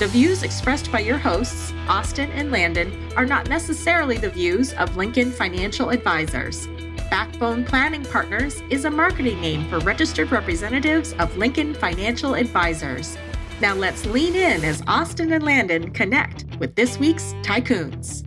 [0.00, 4.96] The views expressed by your hosts, Austin and Landon, are not necessarily the views of
[4.96, 6.68] Lincoln Financial Advisors.
[7.10, 13.18] Backbone Planning Partners is a marketing name for registered representatives of Lincoln Financial Advisors.
[13.60, 18.24] Now let's lean in as Austin and Landon connect with this week's Tycoons.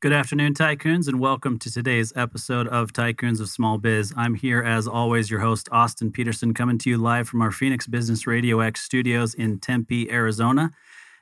[0.00, 4.14] Good afternoon, Tycoons, and welcome to today's episode of Tycoons of Small Biz.
[4.16, 7.86] I'm here, as always, your host, Austin Peterson, coming to you live from our Phoenix
[7.86, 10.70] Business Radio X studios in Tempe, Arizona.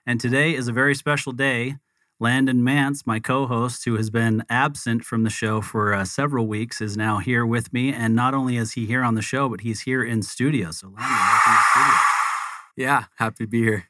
[0.06, 1.78] And today is a very special day.
[2.20, 6.46] Landon Nance, my co host, who has been absent from the show for uh, several
[6.46, 7.92] weeks, is now here with me.
[7.92, 10.70] And not only is he here on the show, but he's here in studio.
[10.70, 11.96] So, Landon, welcome to the studio.
[12.76, 13.88] Yeah, happy to be here.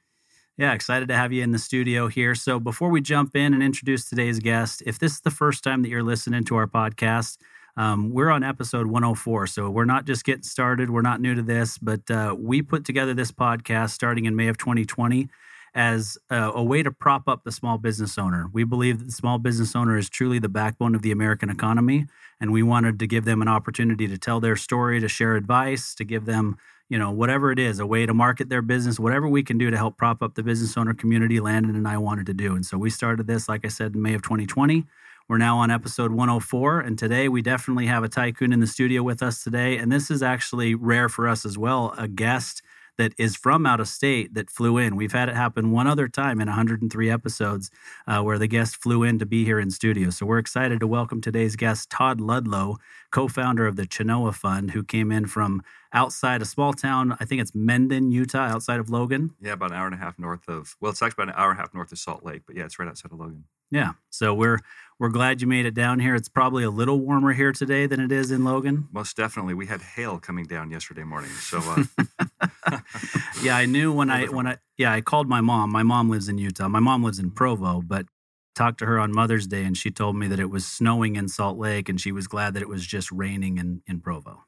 [0.58, 2.34] Yeah, excited to have you in the studio here.
[2.34, 5.82] So, before we jump in and introduce today's guest, if this is the first time
[5.82, 7.38] that you're listening to our podcast,
[7.76, 9.46] um, we're on episode 104.
[9.46, 10.90] So, we're not just getting started.
[10.90, 14.48] We're not new to this, but uh, we put together this podcast starting in May
[14.48, 15.28] of 2020
[15.76, 18.50] as a, a, way to prop up the small business owner.
[18.52, 22.06] We believe that the small business owner is truly the backbone of the American economy.
[22.40, 25.94] And we wanted to give them an opportunity to tell their story, to share advice,
[25.94, 26.56] to give them
[26.88, 29.70] you know, whatever it is, a way to market their business, whatever we can do
[29.70, 32.54] to help prop up the business owner community, Landon and I wanted to do.
[32.54, 34.86] And so we started this, like I said, in May of 2020.
[35.28, 36.80] We're now on episode 104.
[36.80, 39.76] And today we definitely have a tycoon in the studio with us today.
[39.76, 42.62] And this is actually rare for us as well a guest
[42.98, 44.96] that is from out of state that flew in.
[44.96, 47.70] We've had it happen one other time in 103 episodes
[48.06, 50.10] uh, where the guest flew in to be here in studio.
[50.10, 52.76] So we're excited to welcome today's guest, Todd Ludlow,
[53.10, 55.62] co founder of the Chenoa Fund, who came in from
[55.92, 57.16] outside a small town.
[57.20, 59.34] I think it's Mendon, Utah, outside of Logan.
[59.40, 60.76] Yeah, about an hour and a half north of.
[60.80, 62.64] Well, it's actually about an hour and a half north of Salt Lake, but yeah,
[62.64, 63.44] it's right outside of Logan.
[63.70, 64.58] Yeah, so we're
[64.98, 66.14] we're glad you made it down here.
[66.14, 68.88] It's probably a little warmer here today than it is in Logan.
[68.92, 71.30] Most definitely, we had hail coming down yesterday morning.
[71.30, 72.78] So, uh,
[73.42, 75.70] yeah, I knew when I when I yeah I called my mom.
[75.70, 76.68] My mom lives in Utah.
[76.68, 78.06] My mom lives in Provo, but
[78.54, 81.28] talked to her on Mother's Day, and she told me that it was snowing in
[81.28, 84.44] Salt Lake, and she was glad that it was just raining in in Provo.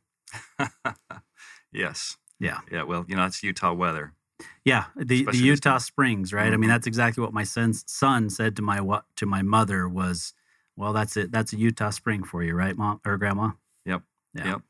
[1.72, 2.16] Yes.
[2.38, 2.58] Yeah.
[2.70, 2.82] Yeah.
[2.82, 4.12] Well, you know, it's Utah weather.
[4.64, 6.44] Yeah, the, the Utah Springs, right?
[6.44, 6.52] Mm-hmm.
[6.52, 6.70] I mean, mm-hmm.
[6.70, 10.34] that's exactly what my son's son said to my what to my mother was,
[10.76, 11.32] "Well, that's it.
[11.32, 13.52] That's a Utah Spring for you, right, mom or grandma?"
[13.84, 14.02] Yep.
[14.34, 14.44] Yeah.
[14.46, 14.60] Yep.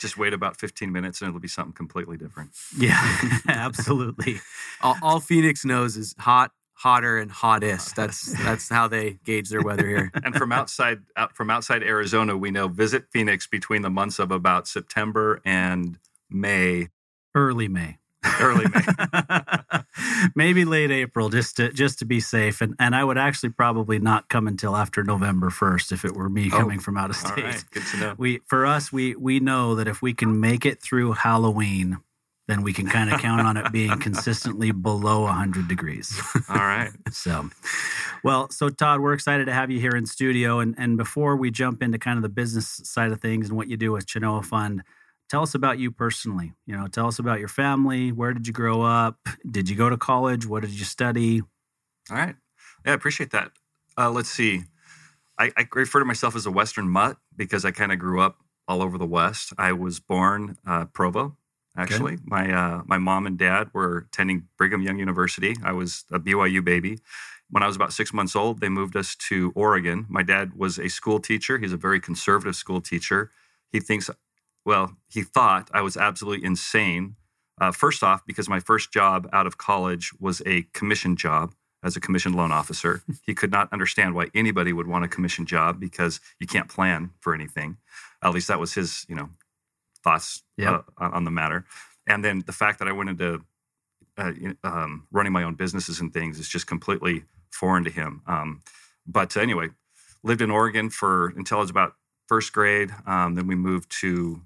[0.00, 2.50] Just wait about 15 minutes and it'll be something completely different.
[2.76, 3.00] Yeah,
[3.48, 4.40] absolutely.
[4.82, 7.96] all, all, Phoenix knows is hot, hotter, and hottest.
[7.96, 10.12] That's that's how they gauge their weather here.
[10.22, 14.30] and from outside out, from outside Arizona, we know visit Phoenix between the months of
[14.30, 16.88] about September and May,
[17.34, 17.97] early May,
[18.40, 19.80] early May,
[20.34, 22.60] maybe late April, just to just to be safe.
[22.60, 26.28] And and I would actually probably not come until after November first if it were
[26.28, 27.64] me oh, coming from out of state.
[27.70, 28.14] Good to know.
[28.18, 31.98] We for us, we we know that if we can make it through Halloween,
[32.48, 36.18] then we can kind of count on it being consistently below 100 degrees.
[36.48, 36.90] All right.
[37.12, 37.50] so,
[38.24, 40.58] well, so Todd, we're excited to have you here in studio.
[40.58, 43.68] And, and before we jump into kind of the business side of things and what
[43.68, 44.82] you do with Chenoa Fund,
[45.28, 46.52] tell us about you personally.
[46.66, 48.12] You know, tell us about your family.
[48.12, 49.16] Where did you grow up?
[49.48, 50.46] Did you go to college?
[50.46, 51.42] What did you study?
[52.10, 52.34] All right.
[52.84, 53.52] Yeah, I appreciate that.
[53.96, 54.64] Uh, let's see.
[55.38, 58.38] I, I, refer to myself as a Western mutt because I kind of grew up
[58.66, 59.52] all over the West.
[59.56, 61.36] I was born uh, Provo,
[61.76, 62.14] actually.
[62.14, 62.22] Okay.
[62.24, 65.56] My uh, my mom and dad were attending Brigham Young University.
[65.62, 66.98] I was a BYU baby.
[67.50, 70.06] When I was about six months old, they moved us to Oregon.
[70.08, 71.58] My dad was a school teacher.
[71.58, 73.30] He's a very conservative school teacher.
[73.70, 74.10] He thinks
[74.68, 77.16] well, he thought I was absolutely insane.
[77.58, 81.96] Uh, first off, because my first job out of college was a commission job as
[81.96, 83.00] a commission loan officer.
[83.26, 87.12] he could not understand why anybody would want a commission job because you can't plan
[87.18, 87.78] for anything.
[88.22, 89.30] At least that was his, you know,
[90.04, 90.84] thoughts yep.
[91.00, 91.64] uh, on the matter.
[92.06, 93.40] And then the fact that I went into
[94.18, 94.32] uh,
[94.64, 98.20] um, running my own businesses and things is just completely foreign to him.
[98.26, 98.60] Um,
[99.06, 99.68] but anyway,
[100.22, 101.94] lived in Oregon for until I was about
[102.26, 102.90] first grade.
[103.06, 104.42] Um, then we moved to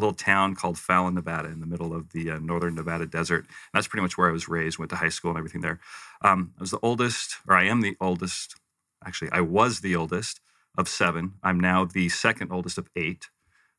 [0.00, 3.44] little town called Fallon, Nevada, in the middle of the uh, northern Nevada desert.
[3.46, 5.80] And that's pretty much where I was raised, went to high school and everything there.
[6.22, 8.56] Um, I was the oldest, or I am the oldest.
[9.04, 10.40] Actually, I was the oldest
[10.76, 11.34] of seven.
[11.42, 13.28] I'm now the second oldest of eight.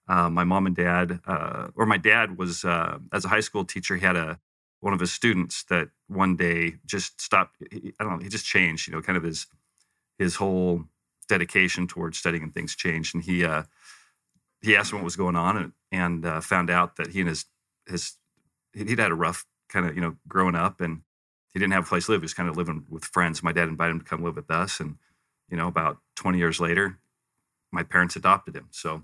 [0.08, 3.66] Uh, my mom and dad, uh, or my dad was, uh, as a high school
[3.66, 4.40] teacher, he had a
[4.82, 7.58] one of his students that one day just stopped.
[7.72, 8.24] He, I don't know.
[8.24, 8.88] He just changed.
[8.88, 9.48] You know, kind of his
[10.18, 10.86] his whole
[11.30, 13.16] dedication towards studying and things changed.
[13.16, 13.64] And he uh,
[14.62, 17.30] he asked him what was going on and, and uh, found out that he and
[17.30, 17.46] his
[17.88, 18.14] his
[18.74, 21.02] he'd had a rough kind of you know growing up and
[21.54, 22.22] he didn't have a place to live.
[22.22, 23.44] He was kind of living with friends.
[23.44, 24.96] My dad invited him to come live with us, and
[25.50, 27.00] you know about 20 years later,
[27.72, 28.68] my parents adopted him.
[28.72, 29.04] So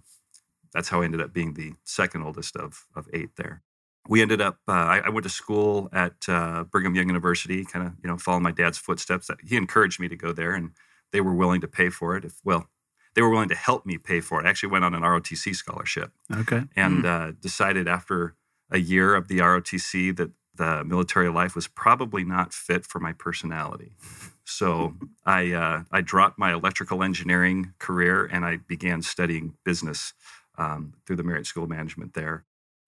[0.73, 3.63] that's how I ended up being the second oldest of of eight there.
[4.07, 4.59] We ended up.
[4.67, 8.17] Uh, I, I, went to school at uh, Brigham Young University, kind of you know
[8.17, 9.29] following my dad's footsteps.
[9.45, 10.71] He encouraged me to go there, and
[11.11, 12.23] they were willing to pay for it.
[12.23, 12.69] If well,
[13.17, 14.45] they were willing to help me pay for it.
[14.45, 16.11] I actually went on an ROTC scholarship.
[16.31, 16.61] Okay.
[16.75, 17.05] And mm.
[17.05, 18.35] uh, decided after
[18.69, 23.13] a year of the ROTC that the military life was probably not fit for my
[23.13, 23.95] personality.
[24.43, 24.93] So
[25.25, 30.13] I uh, I dropped my electrical engineering career and I began studying business
[30.59, 32.45] um, through the Marriott School of Management there.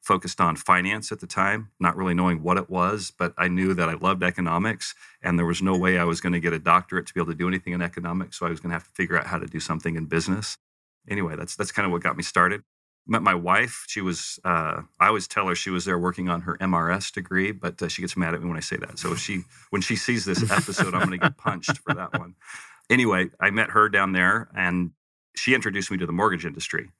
[0.09, 3.75] Focused on finance at the time, not really knowing what it was, but I knew
[3.75, 6.57] that I loved economics and there was no way I was going to get a
[6.57, 8.39] doctorate to be able to do anything in economics.
[8.39, 10.57] So I was going to have to figure out how to do something in business.
[11.07, 12.63] Anyway, that's that's kind of what got me started
[13.09, 13.85] met my wife.
[13.87, 17.51] She was, uh, I always tell her she was there working on her MRS degree,
[17.51, 18.99] but uh, she gets mad at me when I say that.
[18.99, 22.35] So she, when she sees this episode, I'm going to get punched for that one.
[22.89, 24.91] Anyway, I met her down there and
[25.35, 26.91] she introduced me to the mortgage industry.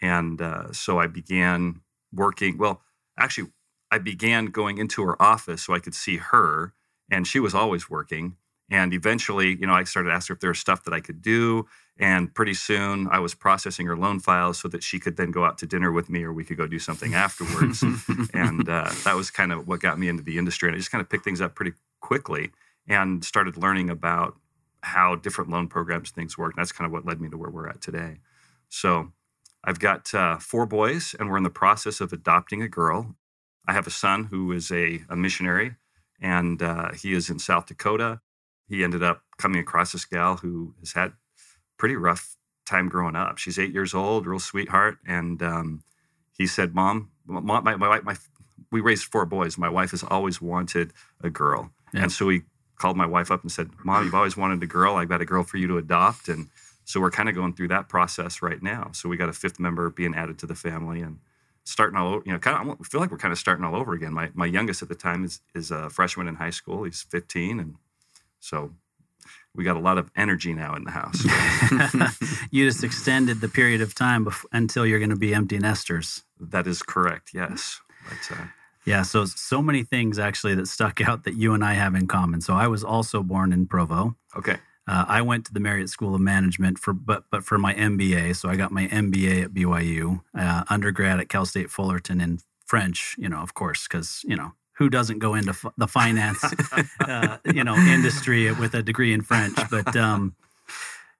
[0.00, 1.80] And uh, so I began
[2.12, 2.58] working.
[2.58, 2.82] Well,
[3.18, 3.50] actually,
[3.90, 6.74] I began going into her office so I could see her,
[7.10, 8.36] and she was always working.
[8.70, 11.22] And eventually, you know, I started asking her if there was stuff that I could
[11.22, 11.66] do.
[11.98, 15.44] And pretty soon I was processing her loan files so that she could then go
[15.44, 17.82] out to dinner with me or we could go do something afterwards.
[18.34, 20.68] and uh, that was kind of what got me into the industry.
[20.68, 22.50] And I just kind of picked things up pretty quickly
[22.86, 24.36] and started learning about
[24.82, 26.52] how different loan programs things work.
[26.54, 28.18] And that's kind of what led me to where we're at today.
[28.68, 29.12] So
[29.64, 33.16] I've got uh, four boys and we're in the process of adopting a girl.
[33.66, 35.76] I have a son who is a, a missionary
[36.20, 38.20] and uh, he is in South Dakota.
[38.68, 41.12] He ended up coming across this gal who has had
[41.78, 43.38] pretty rough time growing up.
[43.38, 45.82] She's eight years old, real sweetheart, and um,
[46.36, 48.16] he said, "Mom, my, my, my, my,
[48.70, 49.56] we raised four boys.
[49.56, 52.02] My wife has always wanted a girl, yeah.
[52.02, 52.42] and so he
[52.76, 54.96] called my wife up and said, "Mom, you've always wanted a girl.
[54.96, 56.48] I've got a girl for you to adopt." And
[56.88, 58.88] so we're kind of going through that process right now.
[58.94, 61.18] So we got a fifth member being added to the family and
[61.64, 62.22] starting all over.
[62.24, 64.14] You know, kind of I feel like we're kind of starting all over again.
[64.14, 66.84] My my youngest at the time is is a freshman in high school.
[66.84, 67.74] He's 15, and
[68.40, 68.72] so
[69.54, 71.22] we got a lot of energy now in the house.
[72.50, 76.22] you just extended the period of time bef- until you're going to be empty nesters.
[76.40, 77.32] That is correct.
[77.34, 77.82] Yes.
[78.08, 78.44] But, uh,
[78.86, 79.02] yeah.
[79.02, 82.40] So so many things actually that stuck out that you and I have in common.
[82.40, 84.16] So I was also born in Provo.
[84.34, 84.56] Okay.
[84.88, 88.34] Uh, I went to the Marriott School of Management for but but for my MBA.
[88.36, 93.14] So I got my MBA at BYU, uh, undergrad at Cal State Fullerton in French.
[93.18, 96.42] You know, of course, because you know who doesn't go into f- the finance,
[97.00, 99.58] uh, you know, industry with a degree in French.
[99.70, 100.34] But um,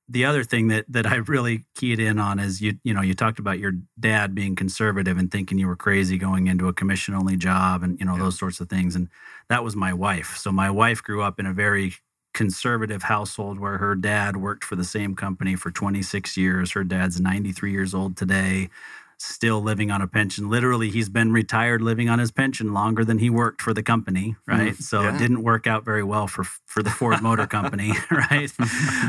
[0.09, 3.12] the other thing that that I really keyed in on is you you know you
[3.12, 7.15] talked about your dad being conservative and thinking you were crazy going into a commission
[7.15, 8.23] only job and you know yeah.
[8.23, 8.97] those sorts of things.
[8.97, 9.11] And
[9.50, 10.38] that was my wife.
[10.38, 11.93] So my wife grew up in a very
[12.38, 16.70] conservative household where her dad worked for the same company for 26 years.
[16.70, 18.70] Her dad's 93 years old today
[19.17, 20.49] still living on a pension.
[20.49, 24.37] Literally, he's been retired living on his pension longer than he worked for the company,
[24.46, 24.75] right?
[24.75, 25.17] Mm, so yeah.
[25.17, 28.53] it didn't work out very well for for the Ford Motor Company, right?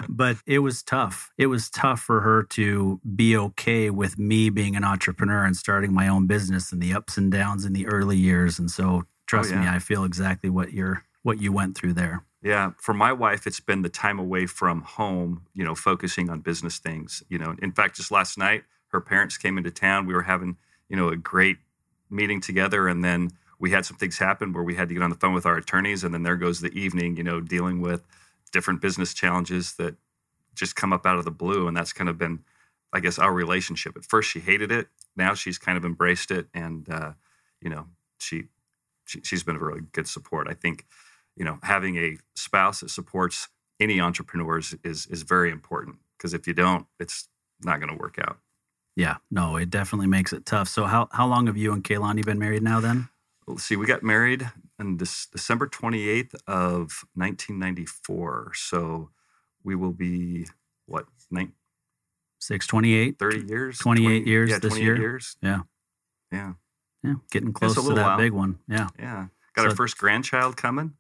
[0.10, 1.32] but it was tough.
[1.38, 5.94] It was tough for her to be okay with me being an entrepreneur and starting
[5.94, 8.58] my own business and the ups and downs in the early years.
[8.58, 9.62] And so trust oh, yeah.
[9.62, 12.26] me, I feel exactly what you're what you went through there.
[12.42, 16.40] Yeah, for my wife, it's been the time away from home, you know, focusing on
[16.40, 17.22] business things.
[17.30, 20.06] You know, in fact, just last night, her parents came into town.
[20.06, 21.58] We were having, you know, a great
[22.10, 25.10] meeting together, and then we had some things happen where we had to get on
[25.10, 28.06] the phone with our attorneys, and then there goes the evening, you know, dealing with
[28.52, 29.96] different business challenges that
[30.56, 32.40] just come up out of the blue, and that's kind of been,
[32.94, 33.98] I guess, our relationship.
[33.98, 34.88] At first, she hated it.
[35.16, 37.12] Now she's kind of embraced it, and uh,
[37.62, 38.46] you know, she,
[39.06, 40.48] she she's been a really good support.
[40.50, 40.86] I think,
[41.40, 43.48] you know, having a spouse that supports
[43.80, 47.28] any entrepreneurs is is very important because if you don't, it's
[47.64, 48.38] not going to work out.
[48.96, 50.68] Yeah, no, it definitely makes it tough.
[50.68, 53.08] So how how long have you and Kaylani been married now then?
[53.48, 58.52] Let's see, we got married on this December 28th of 1994.
[58.54, 59.10] So
[59.64, 60.46] we will be
[60.86, 61.54] what, nine,
[62.40, 65.60] 6 28 30 years 28 20, years yeah, this year years yeah
[66.32, 66.54] yeah
[67.04, 68.18] yeah getting close to that while.
[68.18, 70.94] big one yeah yeah got so, our first grandchild coming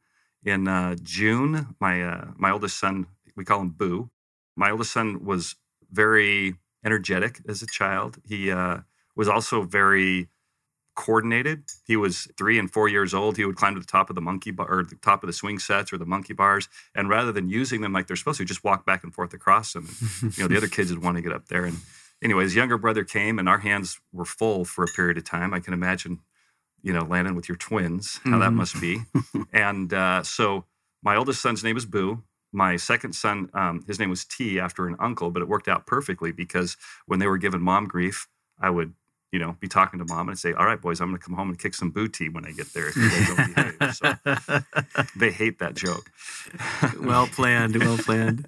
[0.45, 4.09] in uh, june my uh, my oldest son we call him boo
[4.55, 5.55] my oldest son was
[5.91, 8.17] very energetic as a child.
[8.27, 8.79] He uh,
[9.15, 10.27] was also very
[10.95, 11.63] coordinated.
[11.85, 13.37] He was three and four years old.
[13.37, 15.33] He would climb to the top of the monkey bar or the top of the
[15.33, 18.45] swing sets or the monkey bars, and rather than using them like they're supposed to,
[18.45, 19.87] just walk back and forth across them.
[20.21, 21.63] And, you know, the other kids would want to get up there.
[21.63, 21.77] And
[22.21, 25.53] anyway, his younger brother came, and our hands were full for a period of time.
[25.53, 26.19] I can imagine,
[26.81, 28.55] you know, landing with your twins, how that Mhm.
[28.55, 29.01] must be.
[29.53, 30.65] and uh, so
[31.03, 32.23] my oldest son's name is Boo.
[32.51, 35.85] My second son, um, his name was T after an uncle, but it worked out
[35.85, 38.27] perfectly because when they were giving mom grief,
[38.59, 38.93] I would,
[39.31, 41.35] you know, be talking to mom and say, "All right, boys, I'm going to come
[41.35, 44.63] home and kick some booty when I get there if you guys don't behave." So
[45.15, 46.09] they hate that joke.
[46.99, 47.75] well planned.
[47.77, 48.45] Well planned.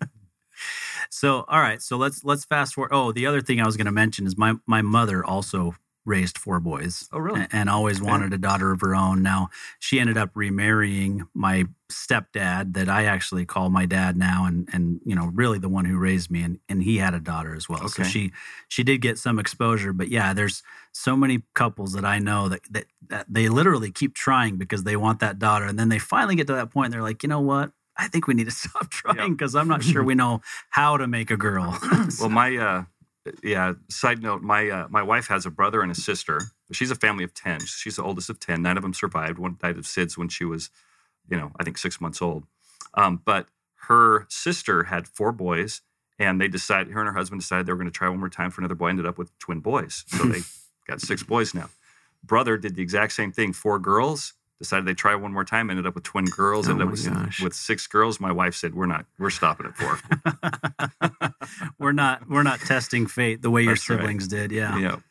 [1.10, 1.82] So, all right.
[1.82, 2.92] So let's let's fast forward.
[2.94, 6.38] Oh, the other thing I was going to mention is my my mother also raised
[6.38, 7.08] four boys.
[7.12, 7.46] Oh, really?
[7.52, 9.22] And always wanted a daughter of her own.
[9.22, 14.68] Now she ended up remarrying my stepdad, that I actually call my dad now, and
[14.74, 17.54] and you know really the one who raised me, and and he had a daughter
[17.56, 17.88] as well.
[17.88, 18.32] So she
[18.68, 19.94] she did get some exposure.
[19.94, 24.16] But yeah, there's so many couples that I know that that, that they literally keep
[24.16, 26.88] trying because they want that daughter, and then they finally get to that point.
[26.88, 27.72] And they're like, you know what?
[27.98, 31.08] I think we need to stop trying because I'm not sure we know how to
[31.08, 31.78] make a girl.
[32.20, 32.84] Well, my uh,
[33.44, 33.74] yeah.
[33.90, 36.42] Side note: my uh, my wife has a brother and a sister.
[36.72, 37.60] She's a family of ten.
[37.66, 38.62] She's the oldest of ten.
[38.62, 39.40] Nine of them survived.
[39.40, 40.70] One died of SIDS when she was,
[41.30, 42.46] you know, I think six months old.
[42.94, 43.48] Um, but
[43.88, 45.82] her sister had four boys,
[46.20, 46.94] and they decided.
[46.94, 48.76] Her and her husband decided they were going to try one more time for another
[48.76, 48.90] boy.
[48.90, 50.42] Ended up with twin boys, so they
[50.88, 51.70] got six boys now.
[52.24, 53.54] Brother did the exact same thing.
[53.54, 54.34] Four girls.
[54.62, 55.72] Decided they try one more time.
[55.72, 56.68] Ended up with twin girls.
[56.68, 57.42] Oh ended up with, gosh.
[57.42, 58.20] with six girls.
[58.20, 59.08] My wife said, "We're not.
[59.18, 59.98] We're stopping at four.
[61.80, 63.98] we're not we're not testing fate the way your That's right.
[63.98, 64.52] siblings did.
[64.52, 64.78] Yeah.
[64.78, 65.02] Know,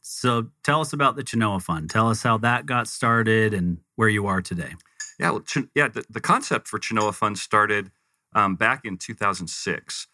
[0.00, 1.88] So tell us about the Chenoa Fund.
[1.88, 4.74] Tell us how that got started and where you are today.
[5.20, 5.86] Yeah, well, Ch- yeah.
[5.88, 7.92] The, the concept for Chenoa Fund started
[8.34, 10.08] um, back in 2006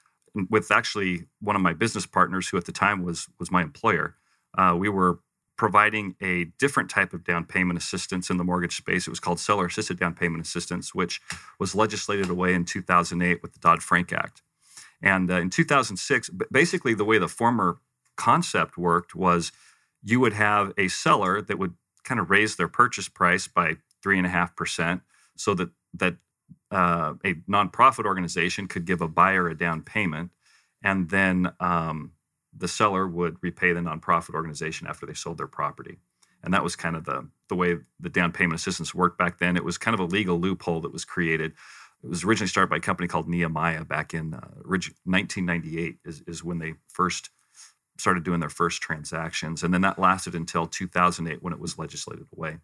[0.51, 4.17] with actually one of my business partners, who at the time was was my employer.
[4.57, 5.21] Uh, we were
[5.61, 9.07] providing a different type of down payment assistance in the mortgage space.
[9.07, 11.21] It was called seller assisted down payment assistance, which
[11.59, 14.41] was legislated away in 2008 with the Dodd Frank Act.
[15.03, 17.77] And uh, in 2006, basically the way the former
[18.17, 19.53] concept worked was
[20.03, 21.75] you would have a seller that would
[22.05, 25.03] kind of raise their purchase price by three and a half percent,
[25.37, 26.17] so that that
[26.71, 30.31] uh, a nonprofit organization could give a buyer a down payment,
[30.83, 32.13] and then um,
[32.57, 35.99] the seller would repay the nonprofit organization after they sold their property.
[36.43, 39.57] And that was kind of the the way the down payment assistance worked back then.
[39.57, 41.53] It was kind of a legal loophole that was created.
[42.03, 46.43] It was originally started by a company called Nehemiah back in uh, 1998 is, is
[46.43, 47.29] when they first
[47.99, 49.63] started doing their first transactions.
[49.63, 52.59] And then that lasted until 2008 when it was legislated away.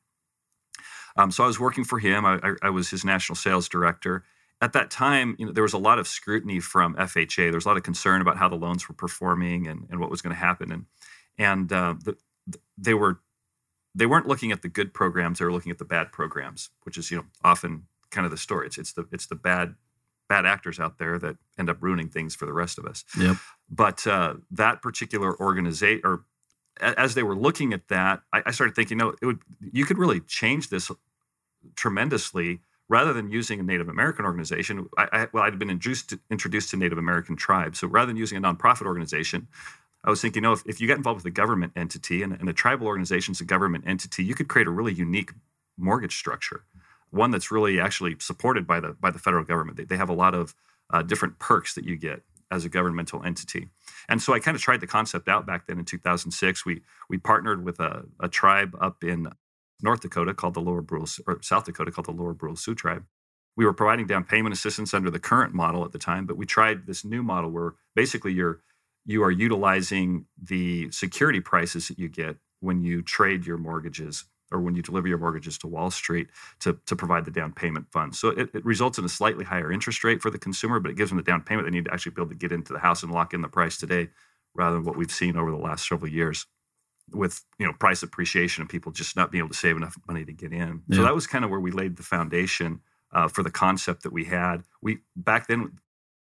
[1.16, 2.24] Um, so I was working for him.
[2.24, 4.24] I, I, I was his national sales director.
[4.62, 7.36] At that time, you know, there was a lot of scrutiny from FHA.
[7.36, 10.10] There was a lot of concern about how the loans were performing and, and what
[10.10, 10.72] was going to happen.
[10.72, 10.86] And
[11.38, 13.20] and uh, the, the- they were
[13.94, 15.38] they weren't looking at the good programs.
[15.38, 18.36] They were looking at the bad programs, which is you know often kind of the
[18.38, 18.66] story.
[18.66, 19.74] It's it's the it's the bad
[20.28, 23.04] bad actors out there that end up ruining things for the rest of us.
[23.18, 23.36] Yep.
[23.70, 26.24] But uh, that particular organization, or
[26.80, 29.98] as they were looking at that, I, I started thinking, no, it would you could
[29.98, 30.90] really change this
[31.74, 34.88] tremendously rather than using a Native American organization.
[34.96, 38.16] I, I, well, I'd been introduced to, introduced to Native American tribes, so rather than
[38.16, 39.48] using a nonprofit organization,
[40.04, 42.48] I was thinking, no, if, if you get involved with a government entity and, and
[42.48, 45.32] a tribal organization is a government entity, you could create a really unique
[45.76, 46.64] mortgage structure,
[47.10, 49.76] one that's really actually supported by the by the federal government.
[49.76, 50.54] They, they have a lot of
[50.90, 53.68] uh, different perks that you get as a governmental entity.
[54.08, 56.64] And so I kind of tried the concept out back then in 2006.
[56.64, 59.28] We we partnered with a, a tribe up in
[59.82, 63.04] North Dakota called the Lower Brule, or South Dakota called the Lower Brule Sioux tribe.
[63.56, 66.46] We were providing down payment assistance under the current model at the time, but we
[66.46, 68.60] tried this new model where basically you're
[69.06, 74.60] you are utilizing the security prices that you get when you trade your mortgages or
[74.60, 76.28] when you deliver your mortgages to Wall Street
[76.60, 78.18] to, to provide the down payment funds.
[78.18, 80.96] So it, it results in a slightly higher interest rate for the consumer, but it
[80.96, 82.80] gives them the down payment they need to actually be able to get into the
[82.80, 84.08] house and lock in the price today
[84.54, 86.46] rather than what we've seen over the last several years
[87.12, 90.24] with you know price appreciation and people just not being able to save enough money
[90.24, 90.82] to get in.
[90.92, 92.80] So that was kind of where we laid the foundation
[93.12, 94.64] uh, for the concept that we had.
[94.82, 95.78] We back then,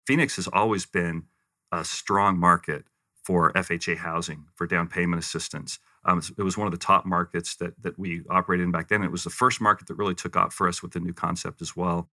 [0.05, 1.23] Phoenix has always been
[1.71, 2.85] a strong market
[3.23, 5.79] for FHA housing for down payment assistance.
[6.03, 9.03] Um, it was one of the top markets that that we operated in back then.
[9.03, 11.61] It was the first market that really took off for us with the new concept
[11.61, 12.09] as well.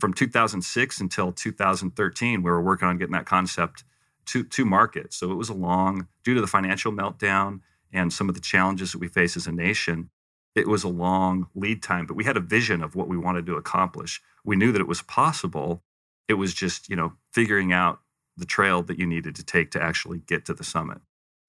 [0.00, 3.84] From 2006 until 2013, we were working on getting that concept
[4.26, 5.12] to to market.
[5.12, 7.60] So it was a long, due to the financial meltdown
[7.92, 10.10] and some of the challenges that we face as a nation,
[10.54, 12.06] it was a long lead time.
[12.06, 14.20] But we had a vision of what we wanted to accomplish.
[14.44, 15.82] We knew that it was possible.
[16.28, 18.00] It was just you know figuring out
[18.36, 20.98] the trail that you needed to take to actually get to the summit.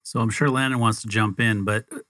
[0.02, 2.00] So I'm sure Landon wants to jump in, but uh,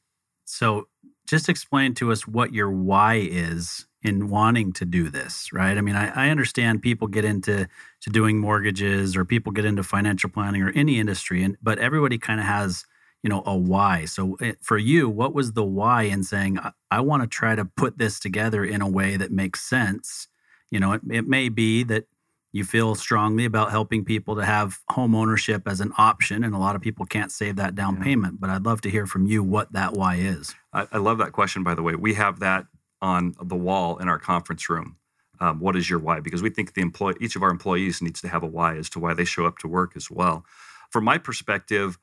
[0.45, 0.89] so
[1.27, 5.79] just explain to us what your why is in wanting to do this, right?
[5.79, 7.67] I mean, I, I, understand people get into
[8.03, 12.19] to doing mortgages or people get into financial planning or any industry, and but everybody
[12.19, 12.85] kind of has
[13.25, 14.05] you know a why.
[14.05, 17.27] So it, eh, for you, what was the why in saying I, I want to
[17.27, 20.29] try to put this together in a way that makes sense?
[20.71, 22.05] You know, it, it may be that
[22.53, 26.59] you feel strongly about helping people to have home ownership as an option and a
[26.59, 28.05] lot of people can't save that down yeah.
[28.05, 31.19] payment but i'd love to hear from you what that why is I, I, love
[31.19, 32.67] that question by the way we have that
[33.03, 34.97] on the wall in our conference room
[35.41, 38.21] um, what is your why because we think the employee each of our employees needs
[38.21, 40.45] to have a why as to why they show up to work as well
[40.93, 41.99] from my perspective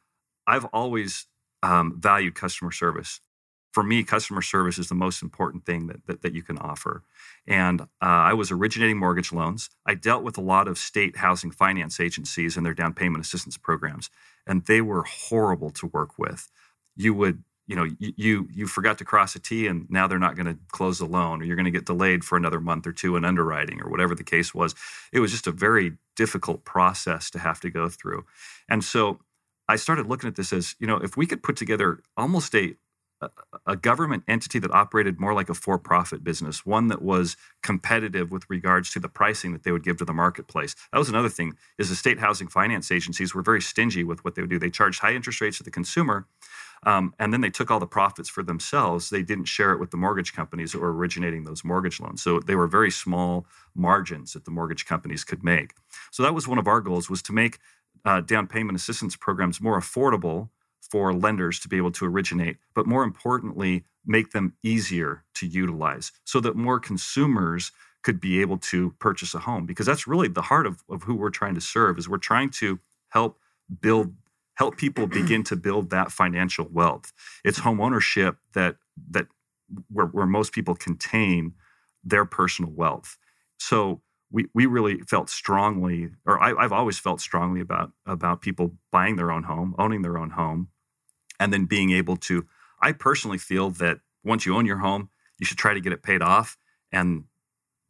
[0.48, 1.28] i've always
[1.64, 3.20] um, valued customer service
[3.72, 7.04] for me, customer service is the most important thing that, that, that you can offer.
[7.48, 9.70] And uh, I was originating mortgage loans.
[9.86, 13.58] I dealt with a lot of state housing finance agencies and their down payment assistance
[13.58, 14.10] programs,
[14.46, 16.50] and they were horrible to work with.
[16.98, 20.20] You would, you know, you you, you forgot to cross a T, and now they're
[20.20, 22.86] not going to close the loan, or you're going to get delayed for another month
[22.86, 24.76] or two in underwriting, or whatever the case was.
[25.14, 28.26] It was just a very difficult process to have to go through,
[28.70, 29.20] and so
[29.72, 32.76] I started looking at this as, you know, if we could put together almost a
[33.68, 38.44] a government entity that operated more like a for-profit business, one that was competitive with
[38.50, 40.76] regards to the pricing that they would give to the marketplace.
[40.92, 41.54] That was another thing.
[41.78, 44.58] Is the state housing finance agencies were very stingy with what they would do.
[44.60, 46.26] They charged high interest rates to the consumer,
[46.84, 49.12] um, and then they took all the profits for themselves.
[49.12, 52.24] They didn't share it with the mortgage companies that were originating those mortgage loans.
[52.24, 55.76] So they were very small margins that the mortgage companies could make.
[56.10, 57.60] So that was one of our goals was to make
[58.06, 62.86] uh, down payment assistance programs more affordable for lenders to be able to originate, but
[62.86, 67.72] more importantly, make them easier to utilize so that more consumers
[68.04, 69.66] could be able to purchase a home.
[69.66, 72.50] Because that's really the heart of, of who we're trying to serve is we're trying
[72.50, 72.80] to
[73.10, 73.40] help
[73.80, 74.16] build
[74.56, 77.14] help people begin to build that financial wealth.
[77.46, 78.78] It's home ownership that
[79.12, 79.28] that
[79.90, 81.54] where, where most people contain
[82.04, 83.18] their personal wealth.
[83.58, 88.76] So we, we really felt strongly or I, i've always felt strongly about about people
[88.92, 90.70] buying their own home owning their own home
[91.40, 92.46] and then being able to
[92.82, 96.04] i personally feel that once you own your home you should try to get it
[96.04, 96.58] paid off
[96.92, 97.26] and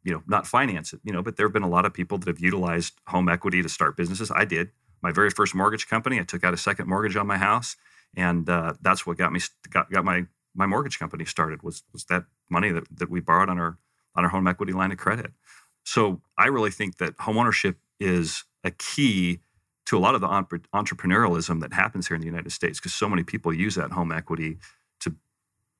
[0.03, 2.17] you know not finance it you know but there have been a lot of people
[2.17, 4.31] that have utilized home equity to start businesses.
[4.31, 4.71] I did.
[5.03, 7.75] My very first mortgage company i took out a second mortgage on my house
[8.15, 12.05] and uh, that's what got me got, got my my mortgage company started was was
[12.05, 13.77] that money that, that we borrowed on our
[14.15, 15.31] on our home equity line of credit
[15.83, 19.39] so i really think that homeownership is a key
[19.85, 23.09] to a lot of the entrepreneurialism that happens here in the United States because so
[23.09, 24.57] many people use that home equity
[25.01, 25.13] to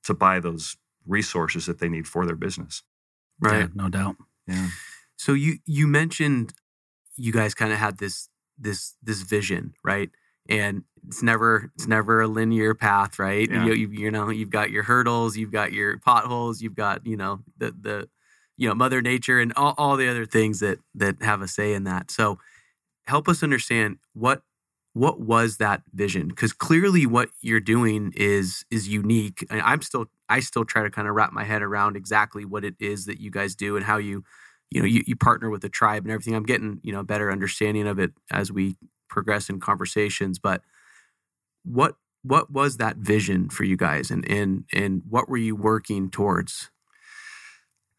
[0.04, 0.76] to buy those
[1.08, 2.84] resources that they need for their business.
[3.40, 4.18] Right, yeah, no doubt.
[4.48, 4.68] Yeah.
[5.16, 6.54] So you you mentioned
[7.16, 10.10] you guys kind of had this this this vision, right?
[10.50, 13.50] And it's never it's never a linear path, right?
[13.50, 13.66] Yeah.
[13.66, 17.16] You, you, you know you've got your hurdles, you've got your potholes, you've got you
[17.16, 18.10] know the the
[18.62, 21.74] you know mother nature and all, all the other things that that have a say
[21.74, 22.12] in that.
[22.12, 22.38] So
[23.08, 24.44] help us understand what
[24.94, 26.28] what was that vision?
[26.28, 30.92] Because clearly what you're doing is is unique and i'm still i still try to
[30.92, 33.86] kind of wrap my head around exactly what it is that you guys do and
[33.86, 34.24] how you
[34.70, 36.36] you know you, you partner with the tribe and everything.
[36.36, 38.78] I'm getting you know a better understanding of it as we
[39.10, 40.62] progress in conversations but
[41.64, 46.12] what what was that vision for you guys and and and what were you working
[46.12, 46.70] towards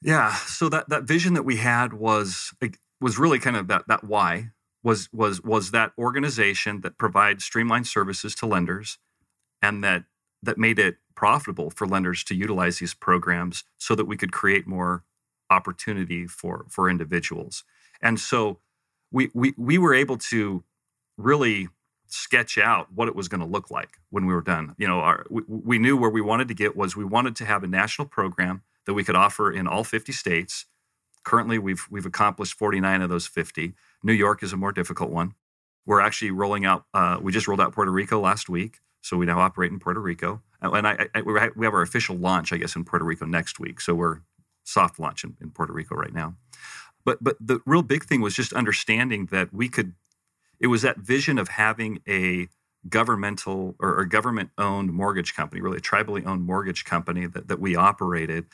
[0.02, 2.52] yeah so that that vision that we had was
[3.00, 4.50] was really kind of that that why
[4.82, 8.98] was was was that organization that provides streamlined services to lenders
[9.60, 10.04] and that
[10.42, 14.66] that made it profitable for lenders to utilize these programs so that we could create
[14.66, 15.04] more
[15.50, 17.64] opportunity for for individuals.
[18.00, 18.58] And so
[19.10, 20.64] we we, we were able to
[21.16, 21.68] really
[22.06, 24.74] sketch out what it was going to look like when we were done.
[24.78, 27.44] You know our, we, we knew where we wanted to get was we wanted to
[27.44, 30.66] have a national program that we could offer in all 50 states
[31.24, 35.34] currently we've we've accomplished 49 of those 50 New York is a more difficult one.
[35.86, 36.84] We're actually rolling out.
[36.94, 40.00] Uh, we just rolled out Puerto Rico last week, so we now operate in Puerto
[40.00, 40.42] Rico.
[40.60, 43.80] And I, I, we have our official launch, I guess, in Puerto Rico next week.
[43.80, 44.20] So we're
[44.62, 46.36] soft launch in, in Puerto Rico right now.
[47.04, 49.94] But but the real big thing was just understanding that we could.
[50.60, 52.48] It was that vision of having a
[52.88, 57.60] governmental or, or government owned mortgage company, really a tribally owned mortgage company that, that
[57.60, 58.46] we operated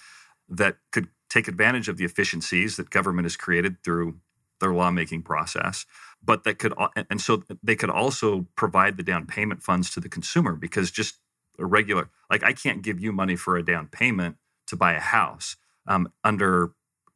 [0.48, 4.18] that could take advantage of the efficiencies that government has created through
[4.60, 5.86] their lawmaking process
[6.22, 6.74] but that could
[7.10, 11.18] and so they could also provide the down payment funds to the consumer because just
[11.58, 14.36] a regular like i can't give you money for a down payment
[14.66, 16.72] to buy a house um, under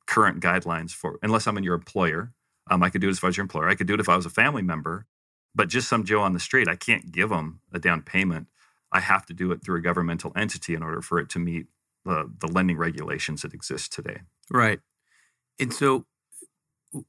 [0.07, 2.33] current guidelines for unless i'm in your employer.
[2.71, 3.69] Um, i could do it if i was your employer.
[3.69, 5.07] I could do it if i was a family member
[5.55, 8.47] but just some joe on the street i can't give them a down payment
[8.93, 11.67] I have to do it through a governmental entity in order for it to meet
[12.05, 14.21] the, the lending regulations that exist today.
[14.51, 14.81] Right.
[15.59, 16.05] And so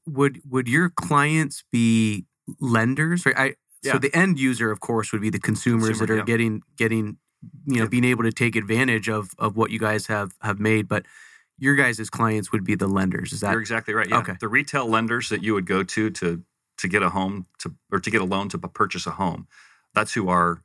[0.06, 2.24] would would your clients be
[2.58, 3.26] lenders?
[3.26, 3.34] Right.
[3.36, 3.92] I, yeah.
[3.92, 6.24] So the end user, of course, would be the consumers Consumer, that are yeah.
[6.24, 7.18] getting getting
[7.66, 7.88] you know yeah.
[7.88, 10.88] being able to take advantage of of what you guys have have made.
[10.88, 11.04] But
[11.58, 13.32] your guys' clients would be the lenders.
[13.32, 14.08] Is that you're exactly right?
[14.08, 14.18] Yeah.
[14.18, 14.34] Okay.
[14.40, 16.42] The retail lenders that you would go to to
[16.78, 19.46] to get a home to or to get a loan to purchase a home.
[19.94, 20.62] That's who our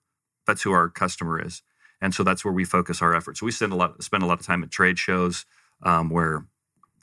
[0.48, 1.62] that's who our customer is,
[2.02, 3.42] and so that's where we focus our efforts.
[3.42, 5.46] We spend a lot spend a lot of time at trade shows
[5.84, 6.46] um, where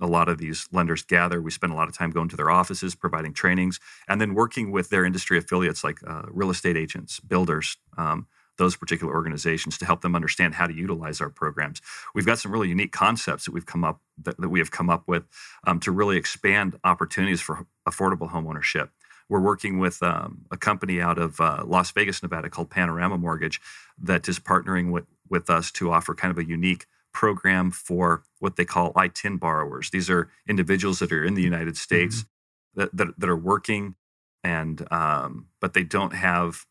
[0.00, 1.40] a lot of these lenders gather.
[1.40, 4.70] We spend a lot of time going to their offices, providing trainings, and then working
[4.70, 8.26] with their industry affiliates like uh, real estate agents, builders, um,
[8.58, 11.80] those particular organizations to help them understand how to utilize our programs.
[12.14, 14.90] We've got some really unique concepts that we've come up that, that we have come
[14.90, 15.24] up with
[15.66, 18.90] um, to really expand opportunities for affordable homeownership.
[19.28, 23.60] We're working with um, a company out of uh, Las Vegas, Nevada called Panorama Mortgage
[23.98, 28.56] that is partnering with, with us to offer kind of a unique program for what
[28.56, 29.90] they call ITIN borrowers.
[29.90, 32.80] These are individuals that are in the United States mm-hmm.
[32.80, 33.96] that, that, that, are working
[34.44, 36.66] and um, but they don't have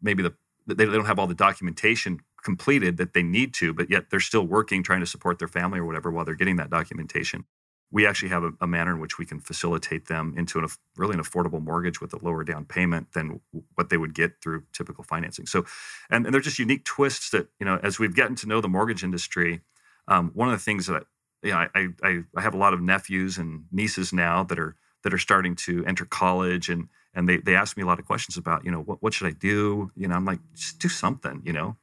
[0.00, 0.34] maybe the
[0.66, 4.46] they don't have all the documentation completed that they need to, but yet they're still
[4.46, 7.44] working, trying to support their family or whatever while they're getting that documentation.
[7.90, 11.14] We actually have a, a manner in which we can facilitate them into an, really
[11.14, 13.40] an affordable mortgage with a lower down payment than
[13.74, 15.46] what they would get through typical financing.
[15.46, 15.64] So,
[16.10, 18.68] and, and they're just unique twists that you know as we've gotten to know the
[18.68, 19.60] mortgage industry.
[20.08, 21.04] Um, one of the things that
[21.42, 24.76] you know, I, I I have a lot of nephews and nieces now that are
[25.04, 28.06] that are starting to enter college and and they they ask me a lot of
[28.06, 29.90] questions about you know what what should I do?
[29.96, 31.76] You know I'm like just do something you know?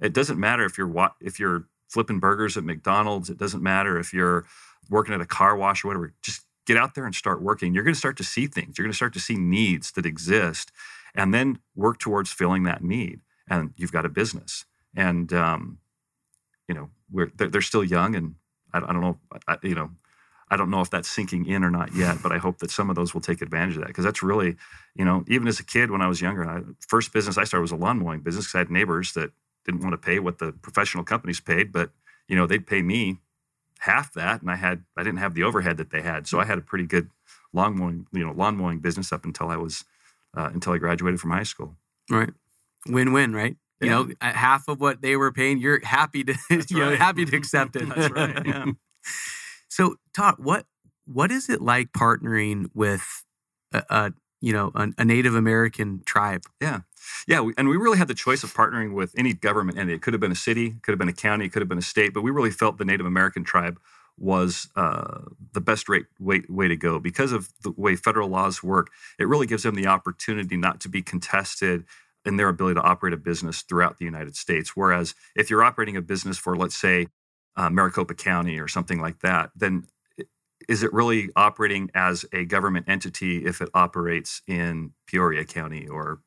[0.00, 4.12] It doesn't matter if you're if you're flipping burgers at McDonald's it doesn't matter if
[4.12, 4.44] you're
[4.90, 7.74] working at a car wash or whatever just get out there and start working.
[7.74, 8.78] You're going to start to see things.
[8.78, 10.72] You're going to start to see needs that exist
[11.14, 14.64] and then work towards filling that need and you've got a business.
[14.96, 15.78] And um,
[16.68, 18.34] you know we're they're, they're still young and
[18.72, 19.90] I, I don't know I, you know
[20.50, 22.90] I don't know if that's sinking in or not yet, but I hope that some
[22.90, 24.56] of those will take advantage of that because that's really,
[24.94, 27.62] you know, even as a kid when I was younger, I, first business I started
[27.62, 28.46] was a lawn mowing business.
[28.46, 29.32] Because I had neighbors that
[29.64, 31.90] didn't want to pay what the professional companies paid, but
[32.28, 33.18] you know they'd pay me
[33.80, 36.44] half that, and I had I didn't have the overhead that they had, so I
[36.44, 37.10] had a pretty good
[37.52, 39.84] lawn mowing, you know, lawn mowing business up until I was
[40.36, 41.76] uh, until I graduated from high school.
[42.10, 42.30] Right,
[42.86, 43.56] win win, right?
[43.80, 47.36] You know, half of what they were paying, you're happy to you know happy to
[47.36, 47.88] accept it.
[47.88, 48.46] That's right.
[48.46, 48.66] Yeah.
[49.74, 50.66] So, Todd, what
[51.04, 53.24] what is it like partnering with
[53.72, 56.44] a, a you know a, a, Native American tribe?
[56.60, 56.82] Yeah,
[57.26, 59.96] yeah, we, and we really had the choice of partnering with any government entity.
[59.96, 61.82] It could have been a city, could have been a county, could have been a
[61.82, 63.80] state, but we really felt the Native American tribe
[64.16, 65.22] was uh,
[65.54, 68.90] the best rate, way, way to go because of the way federal laws work.
[69.18, 71.84] It really gives them the opportunity not to be contested
[72.24, 74.76] in their ability to operate a business throughout the United States.
[74.76, 77.08] Whereas if you're operating a business for, let's say,
[77.56, 79.86] uh, Maricopa County or something like that, then
[80.68, 86.20] is it really operating as a government entity if it operates in Peoria County or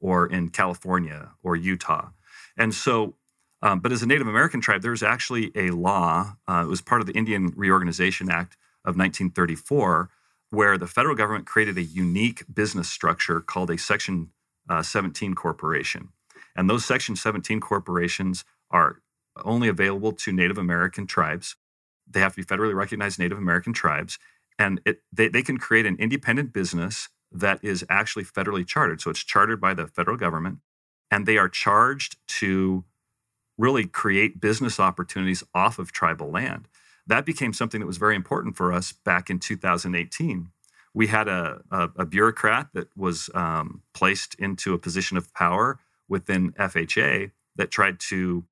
[0.00, 2.10] or in California or Utah?
[2.56, 3.14] And so,
[3.62, 6.34] um, but as a Native American tribe, there's actually a law.
[6.48, 10.10] Uh, it was part of the Indian Reorganization Act of 1934,
[10.50, 14.30] where the federal government created a unique business structure called a Section
[14.68, 16.08] uh, 17 corporation.
[16.56, 19.01] And those Section 17 corporations are
[19.44, 21.56] only available to Native American tribes.
[22.10, 24.18] They have to be federally recognized Native American tribes.
[24.58, 29.00] And it, they, they can create an independent business that is actually federally chartered.
[29.00, 30.58] So it's chartered by the federal government.
[31.10, 32.84] And they are charged to
[33.58, 36.68] really create business opportunities off of tribal land.
[37.06, 40.48] That became something that was very important for us back in 2018.
[40.94, 45.78] We had a, a, a bureaucrat that was um, placed into a position of power
[46.08, 48.44] within FHA that tried to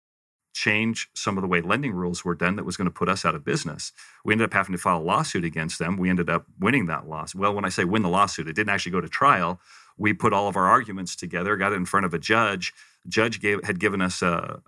[0.53, 3.25] change some of the way lending rules were done that was going to put us
[3.25, 3.93] out of business.
[4.25, 5.97] We ended up having to file a lawsuit against them.
[5.97, 7.41] We ended up winning that lawsuit.
[7.41, 9.61] Well, when I say win the lawsuit, it didn't actually go to trial.
[9.97, 12.73] We put all of our arguments together, got it in front of a judge.
[13.09, 14.63] Judge gave had given us a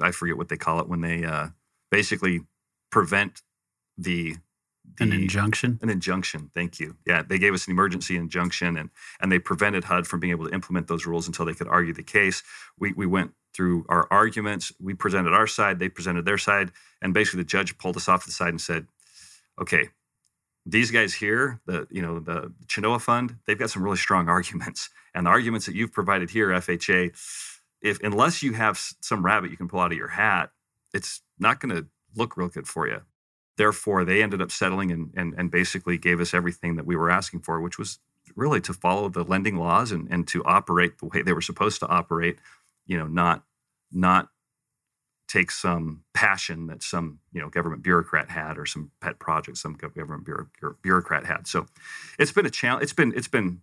[0.00, 1.48] I forget what they call it when they uh,
[1.90, 2.42] basically
[2.90, 3.42] prevent
[3.96, 4.36] the,
[4.98, 5.78] the, an injunction.
[5.82, 6.50] An injunction.
[6.54, 6.96] Thank you.
[7.06, 8.90] Yeah, they gave us an emergency injunction, and
[9.20, 11.94] and they prevented HUD from being able to implement those rules until they could argue
[11.94, 12.42] the case.
[12.78, 14.72] We we went through our arguments.
[14.80, 18.24] We presented our side, they presented their side, and basically the judge pulled us off
[18.24, 18.86] the side and said,
[19.60, 19.90] "Okay,
[20.66, 24.90] these guys here, the you know the Chenoa Fund, they've got some really strong arguments,
[25.14, 27.12] and the arguments that you've provided here, FHA,
[27.82, 30.50] if unless you have some rabbit you can pull out of your hat,
[30.94, 33.02] it's not going to look real good for you."
[33.58, 37.10] Therefore, they ended up settling and, and, and basically gave us everything that we were
[37.10, 37.98] asking for, which was
[38.34, 41.80] really to follow the lending laws and, and to operate the way they were supposed
[41.80, 42.38] to operate
[42.86, 43.44] you know, not
[43.90, 44.28] not
[45.28, 49.74] take some passion that some you know government bureaucrat had or some pet project some
[49.74, 50.28] government
[50.82, 51.46] bureaucrat had.
[51.46, 51.66] So
[52.18, 52.82] it's been a challenge.
[52.82, 53.62] It's been it's been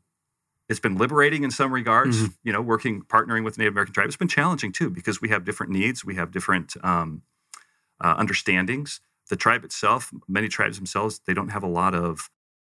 [0.67, 2.17] it's been liberating in some regards.
[2.17, 2.33] Mm-hmm.
[2.43, 4.07] You know, working partnering with Native American tribe.
[4.07, 6.03] It's been challenging too because we have different needs.
[6.03, 7.23] We have different um,
[8.01, 9.01] uh, understandings.
[9.29, 12.31] The tribe itself, many tribes themselves, they don't have a lot of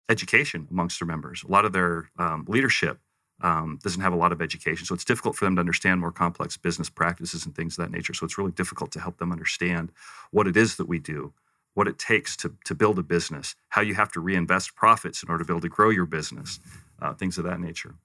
[0.08, 1.44] education amongst their members.
[1.44, 3.00] A lot of their um, leadership
[3.42, 4.86] um, doesn't have a lot of education.
[4.86, 7.92] So it's difficult for them to understand more complex business practices and things of that
[7.92, 8.14] nature.
[8.14, 9.92] So it's really difficult to help them understand
[10.32, 11.34] what it is that we do,
[11.74, 15.30] what it takes to, to build a business, how you have to reinvest profits in
[15.30, 16.60] order to be able to grow your business,
[17.02, 17.96] uh, things of that nature.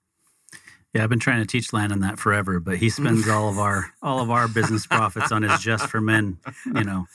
[0.92, 3.92] Yeah, I've been trying to teach Landon that forever, but he spends all of our
[4.02, 7.06] all of our business profits on his just for men, you know,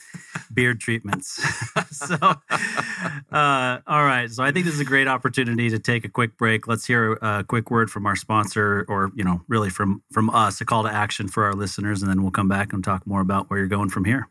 [0.52, 1.34] beard treatments.
[1.90, 4.30] so, uh, all right.
[4.30, 6.66] So I think this is a great opportunity to take a quick break.
[6.66, 10.58] Let's hear a quick word from our sponsor, or you know, really from from us,
[10.62, 13.20] a call to action for our listeners, and then we'll come back and talk more
[13.20, 14.30] about where you're going from here.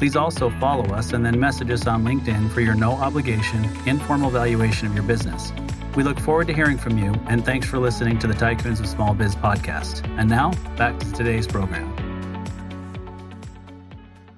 [0.00, 4.30] Please also follow us and then message us on LinkedIn for your no obligation, informal
[4.30, 5.52] valuation of your business.
[5.94, 8.86] We look forward to hearing from you, and thanks for listening to the Tycoons of
[8.86, 10.08] Small Biz podcast.
[10.18, 11.90] And now, back to today's program.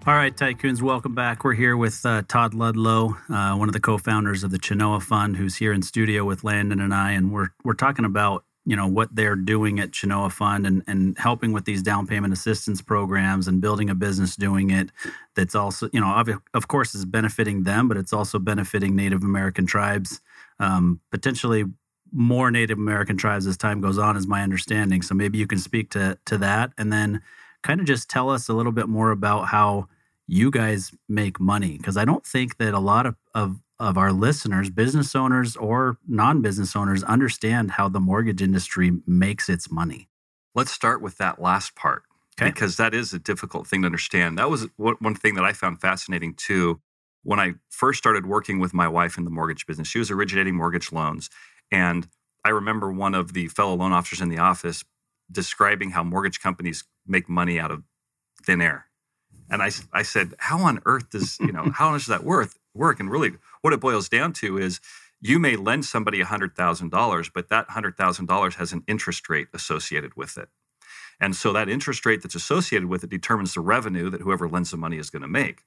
[0.05, 1.45] All right, Tycoons, welcome back.
[1.45, 5.01] We're here with uh, Todd Ludlow, uh, one of the co founders of the Chenoa
[5.01, 8.77] Fund, who's here in studio with Landon and I, and we're, we're talking about you
[8.77, 12.81] know what they're doing at Chenoa Fund and and helping with these down payment assistance
[12.81, 14.91] programs and building a business doing it
[15.35, 19.23] that's also you know of, of course is benefiting them but it's also benefiting Native
[19.23, 20.21] American tribes.
[20.61, 21.65] Um, potentially
[22.13, 25.03] more Native American tribes as time goes on is my understanding.
[25.03, 27.23] So maybe you can speak to to that and then
[27.63, 29.89] kind of just tell us a little bit more about how
[30.27, 34.13] you guys make money because I don't think that a lot of, of of our
[34.13, 40.09] listeners, business owners or non business owners, understand how the mortgage industry makes its money.
[40.55, 42.05] Let's start with that last part
[42.41, 42.49] okay.
[42.49, 44.39] because that is a difficult thing to understand.
[44.39, 46.81] That was one thing that I found fascinating too.
[47.25, 50.55] When I first started working with my wife in the mortgage business, she was originating
[50.55, 51.29] mortgage loans.
[51.73, 52.07] And
[52.45, 54.85] I remember one of the fellow loan officers in the office
[55.31, 57.83] describing how mortgage companies make money out of
[58.45, 58.87] thin air.
[59.51, 62.59] And I, I said, how on earth does, you know, how much is that worth
[62.75, 63.01] work?
[63.01, 63.33] And really
[63.63, 64.81] what it boils down to is
[65.21, 70.49] you may lend somebody $100,000, but that $100,000 has an interest rate associated with it.
[71.21, 74.73] And so that interest rate that's associated with it determines the revenue that whoever lends
[74.73, 75.63] the money is going to make.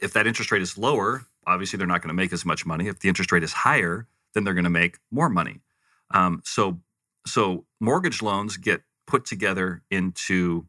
[0.00, 2.88] If that interest rate is lower, obviously they're not going to make as much money.
[2.88, 5.60] If the interest rate is higher, then they're going to make more money.
[6.10, 6.80] Um, so,
[7.26, 10.66] so mortgage loans get put together into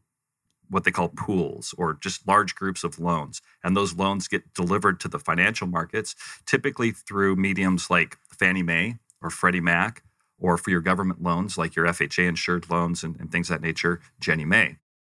[0.68, 3.40] what they call pools or just large groups of loans.
[3.62, 6.14] And those loans get delivered to the financial markets,
[6.46, 10.02] typically through mediums like Fannie Mae or Freddie Mac,
[10.38, 14.00] or for your government loans like your FHA insured loans and, and things that nature,
[14.20, 14.76] Ginnie Mae.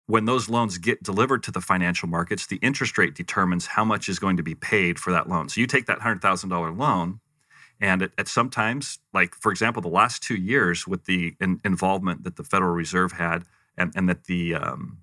[0.07, 4.09] When those loans get delivered to the financial markets, the interest rate determines how much
[4.09, 5.49] is going to be paid for that loan.
[5.49, 7.21] So you take that $100,000 loan,
[7.81, 12.25] and at, at sometimes, like for example, the last two years with the in, involvement
[12.25, 13.45] that the Federal Reserve had
[13.77, 14.99] and, and that the um,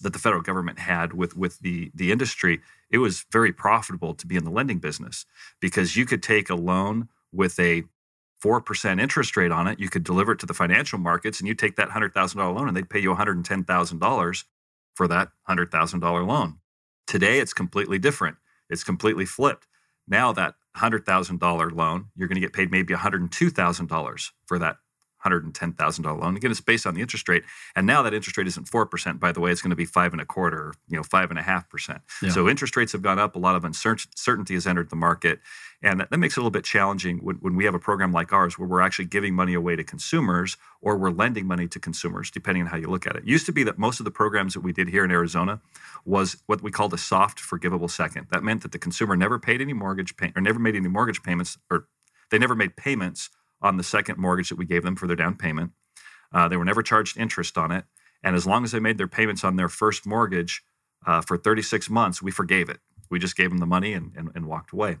[0.00, 4.26] that the federal government had with with the the industry, it was very profitable to
[4.26, 5.26] be in the lending business
[5.60, 7.84] because you could take a loan with a
[8.44, 11.54] 4% interest rate on it, you could deliver it to the financial markets and you
[11.54, 14.44] take that $100,000 loan and they'd pay you $110,000
[14.94, 16.58] for that $100,000 loan.
[17.06, 18.36] Today it's completely different.
[18.68, 19.66] It's completely flipped.
[20.06, 24.76] Now that $100,000 loan, you're going to get paid maybe $102,000 for that
[25.24, 26.36] $110,000 loan.
[26.36, 27.44] Again, it's based on the interest rate.
[27.74, 30.12] And now that interest rate isn't 4%, by the way, it's going to be five
[30.12, 32.00] and a quarter, you know, five and a half percent.
[32.30, 33.36] So interest rates have gone up.
[33.36, 35.40] A lot of uncertainty has entered the market.
[35.82, 38.12] And that, that makes it a little bit challenging when, when we have a program
[38.12, 41.78] like ours where we're actually giving money away to consumers or we're lending money to
[41.78, 43.24] consumers, depending on how you look at it.
[43.24, 45.60] It used to be that most of the programs that we did here in Arizona
[46.04, 48.28] was what we called a soft forgivable second.
[48.30, 51.22] That meant that the consumer never paid any mortgage pay, or never made any mortgage
[51.22, 51.86] payments or
[52.30, 53.30] they never made payments
[53.62, 55.72] on the second mortgage that we gave them for their down payment.
[56.32, 57.84] Uh, they were never charged interest on it.
[58.22, 60.62] And as long as they made their payments on their first mortgage
[61.06, 62.80] uh, for 36 months, we forgave it.
[63.10, 64.96] We just gave them the money and, and, and, walked away.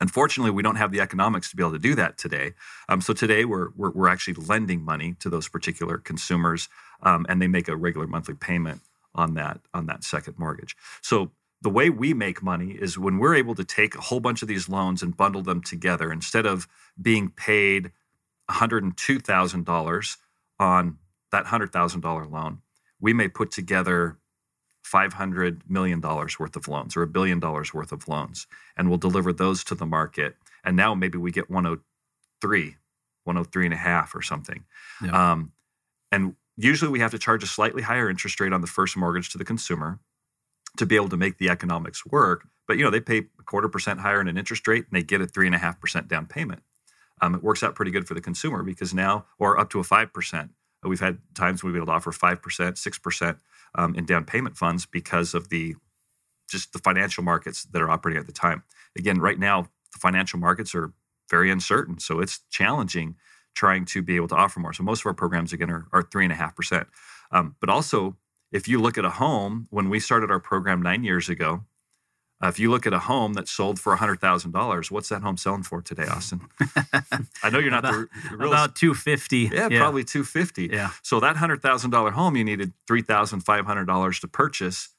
[0.00, 2.52] Unfortunately, we don't have the economics to be able to do that today.
[2.88, 6.68] Um, so today we're, we're, we're, actually lending money to those particular consumers,
[7.02, 8.80] um, and they make a regular monthly payment
[9.14, 10.76] on that on that second mortgage.
[11.00, 11.30] So
[11.64, 14.48] the way we make money is when we're able to take a whole bunch of
[14.48, 16.68] these loans and bundle them together instead of
[17.00, 17.90] being paid
[18.50, 20.16] $102,000
[20.60, 20.98] on
[21.32, 22.58] that $100,000 loan,
[23.00, 24.18] we may put together
[24.86, 28.46] $500 million worth of loans or a billion dollars worth of loans,
[28.76, 30.36] and we'll deliver those to the market.
[30.64, 32.76] And now maybe we get 103,
[33.24, 34.64] 103 and a half or something.
[35.02, 35.32] Yeah.
[35.32, 35.52] Um,
[36.12, 39.30] and usually we have to charge a slightly higher interest rate on the first mortgage
[39.30, 39.98] to the consumer
[40.76, 42.46] to be able to make the economics work.
[42.66, 45.04] But you know, they pay a quarter percent higher in an interest rate and they
[45.04, 46.62] get a three and a half percent down payment.
[47.20, 49.84] Um, it works out pretty good for the consumer because now, or up to a
[49.84, 50.50] five percent.
[50.82, 53.38] We've had times we've been able to offer five percent, six percent
[53.74, 55.74] um, in down payment funds because of the
[56.50, 58.64] just the financial markets that are operating at the time.
[58.96, 60.92] Again, right now the financial markets are
[61.30, 63.16] very uncertain, so it's challenging
[63.54, 64.72] trying to be able to offer more.
[64.72, 66.88] So most of our programs again are, are three and a half percent.
[67.30, 68.16] Um, but also,
[68.54, 71.64] if you look at a home, when we started our program nine years ago,
[72.42, 75.64] uh, if you look at a home that sold for $100,000, what's that home selling
[75.64, 76.40] for today, Austin?
[77.42, 79.38] I know you're not about, the, real about 250.
[79.52, 80.68] Yeah, yeah, probably 250.
[80.72, 80.90] Yeah.
[81.02, 84.90] So that $100,000 home you needed $3,500 to purchase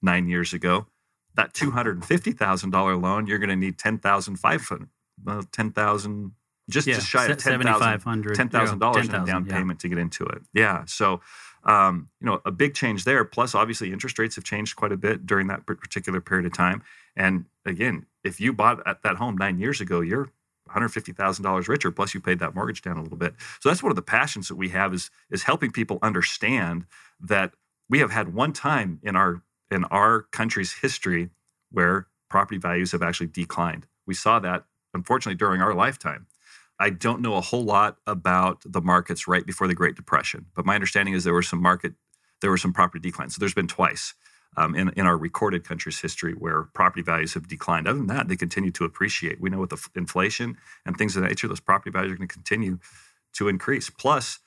[0.00, 0.86] 9 years ago.
[1.34, 4.88] That $250,000 loan you're going to need 10,500
[5.26, 6.32] uh, 10,000
[6.70, 9.54] just yeah, just shy of $10,000 $10,000 in down yeah.
[9.54, 10.42] payment to get into it.
[10.54, 10.84] Yeah.
[10.86, 11.20] So
[11.64, 13.24] um, you know, a big change there.
[13.24, 16.82] Plus, obviously, interest rates have changed quite a bit during that particular period of time.
[17.16, 20.30] And again, if you bought at that home nine years ago, you're
[20.70, 21.90] $150,000 richer.
[21.90, 23.34] Plus, you paid that mortgage down a little bit.
[23.60, 26.86] So that's one of the passions that we have is is helping people understand
[27.20, 27.52] that
[27.88, 31.30] we have had one time in our in our country's history
[31.70, 33.86] where property values have actually declined.
[34.06, 36.26] We saw that unfortunately during our lifetime.
[36.82, 40.66] I don't know a whole lot about the markets right before the Great Depression, but
[40.66, 41.92] my understanding is there were some market,
[42.40, 43.36] there were some property declines.
[43.36, 44.14] So there's been twice
[44.56, 47.86] um, in, in our recorded country's history where property values have declined.
[47.86, 49.40] Other than that, they continue to appreciate.
[49.40, 52.16] We know with the f- inflation and things of that nature, those property values are
[52.16, 52.80] going to continue
[53.34, 53.88] to increase.
[53.88, 54.40] Plus,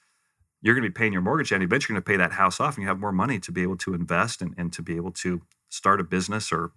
[0.62, 2.60] you're going to be paying your mortgage and eventually you're going to pay that house
[2.60, 4.98] off and you have more money to be able to invest and, and to be
[4.98, 6.74] able to start a business or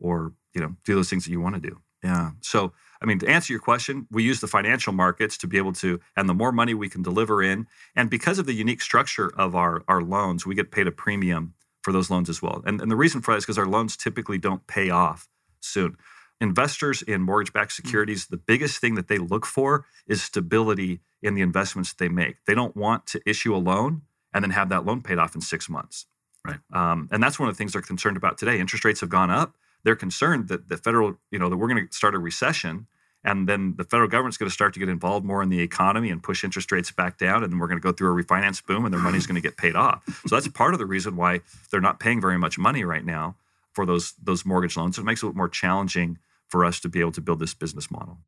[0.00, 1.82] or you know do those things that you want to do.
[2.02, 2.32] Yeah.
[2.40, 5.72] So I mean, to answer your question, we use the financial markets to be able
[5.74, 9.32] to, and the more money we can deliver in, and because of the unique structure
[9.36, 12.62] of our, our loans, we get paid a premium for those loans as well.
[12.64, 15.28] And, and the reason for that is because our loans typically don't pay off
[15.60, 15.96] soon.
[16.40, 17.82] Investors in mortgage backed hmm.
[17.82, 22.08] securities, the biggest thing that they look for is stability in the investments that they
[22.08, 22.36] make.
[22.46, 25.40] They don't want to issue a loan and then have that loan paid off in
[25.40, 26.06] six months.
[26.44, 26.58] Right.
[26.72, 28.58] Um, and that's one of the things they're concerned about today.
[28.60, 29.56] Interest rates have gone up.
[29.84, 32.86] They're concerned that the federal, you know, that we're going to start a recession
[33.24, 36.10] and then the federal government's going to start to get involved more in the economy
[36.10, 37.44] and push interest rates back down.
[37.44, 39.40] And then we're going to go through a refinance boom and their money's going to
[39.40, 40.02] get paid off.
[40.26, 41.40] So that's part of the reason why
[41.70, 43.36] they're not paying very much money right now
[43.72, 44.96] for those, those mortgage loans.
[44.96, 46.18] So it makes it more challenging
[46.48, 48.18] for us to be able to build this business model.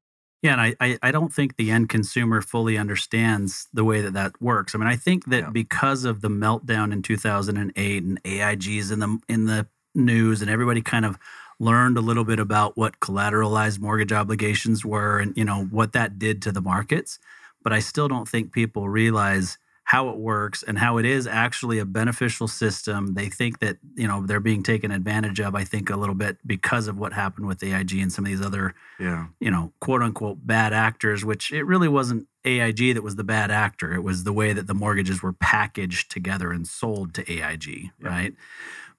[0.42, 4.12] Yeah, and I, I, I don't think the end consumer fully understands the way that
[4.12, 4.74] that works.
[4.74, 5.50] I mean, I think that yeah.
[5.50, 10.82] because of the meltdown in 2008 and AIGs in the in the news and everybody
[10.82, 11.18] kind of
[11.58, 16.18] learned a little bit about what collateralized mortgage obligations were and you know what that
[16.18, 17.18] did to the markets
[17.62, 21.78] but i still don't think people realize how it works and how it is actually
[21.78, 25.90] a beneficial system they think that you know they're being taken advantage of i think
[25.90, 29.26] a little bit because of what happened with aig and some of these other yeah.
[29.40, 33.50] you know quote unquote bad actors which it really wasn't aig that was the bad
[33.50, 33.94] actor.
[33.94, 38.08] It was the way that the mortgages were packaged together and sold to aig yeah.
[38.08, 38.34] right?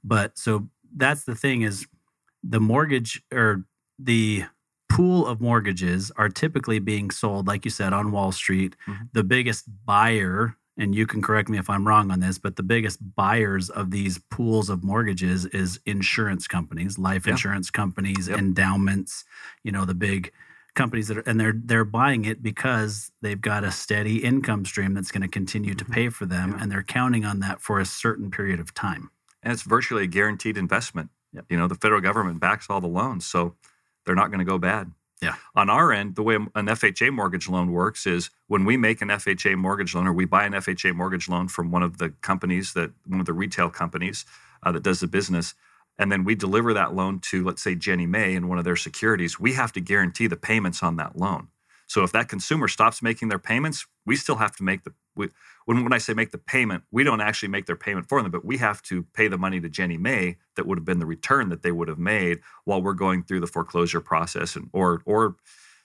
[0.04, 1.88] But so that's the thing is
[2.48, 3.66] the mortgage or
[3.98, 4.46] the
[4.90, 8.76] pool of mortgages are typically being sold, like you said, on Wall Street.
[8.88, 9.04] Mm-hmm.
[9.14, 12.64] The biggest buyer, and you can correct me if I'm wrong on this, but the
[12.64, 18.38] biggest buyers of these pools of mortgages is insurance companies, life insurance companies, yep.
[18.38, 19.26] endowments,
[19.64, 20.32] you know, the big
[20.76, 24.94] companies that are and they're they're buying it because they've got a steady income stream
[24.94, 25.86] that's going to continue mm-hmm.
[25.86, 26.62] to pay for them yeah.
[26.62, 29.10] and they're counting on that for a certain period of time.
[29.42, 31.10] And it's virtually a guaranteed investment.
[31.36, 31.46] Yep.
[31.50, 33.56] You know, the federal government backs all the loans, so
[34.06, 34.92] they're not going to go bad.
[35.22, 35.36] Yeah.
[35.56, 39.08] On our end, the way an FHA mortgage loan works is when we make an
[39.10, 42.74] FHA mortgage loan or we buy an FHA mortgage loan from one of the companies
[42.74, 44.26] that one of the retail companies
[44.64, 45.54] uh, that does the business,
[45.98, 48.76] and then we deliver that loan to let's say Ginnie Mae and one of their
[48.76, 51.48] securities, we have to guarantee the payments on that loan.
[51.88, 55.30] So if that consumer stops making their payments, we still have to make the we,
[55.66, 58.32] when when I say make the payment, we don't actually make their payment for them,
[58.32, 61.06] but we have to pay the money to Ginnie Mae that would have been the
[61.06, 65.02] return that they would have made while we're going through the foreclosure process and or
[65.06, 65.36] or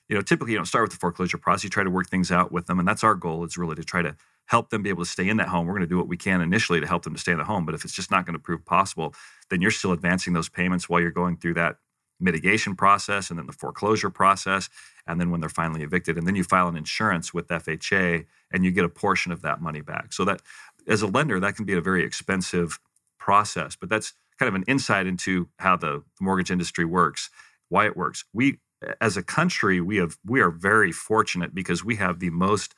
[0.09, 2.33] you know typically you don't start with the foreclosure process you try to work things
[2.33, 4.17] out with them and that's our goal is really to try to
[4.51, 5.65] help them be able to stay in that home.
[5.65, 7.45] We're going to do what we can initially to help them to stay in the
[7.45, 7.65] home.
[7.65, 9.15] But if it's just not going to prove possible,
[9.49, 11.77] then you're still advancing those payments while you're going through that
[12.21, 14.69] mitigation process and then the foreclosure process.
[15.07, 18.65] And then when they're finally evicted, and then you file an insurance with FHA and
[18.65, 20.13] you get a portion of that money back.
[20.13, 20.43] So that
[20.87, 22.79] as a lender, that can be a very expensive
[23.19, 23.77] process.
[23.77, 27.31] But that's kind of an insight into how the mortgage industry works,
[27.69, 28.25] why it works.
[28.33, 28.59] We
[29.01, 32.75] as a country, we have we are very fortunate because we have the most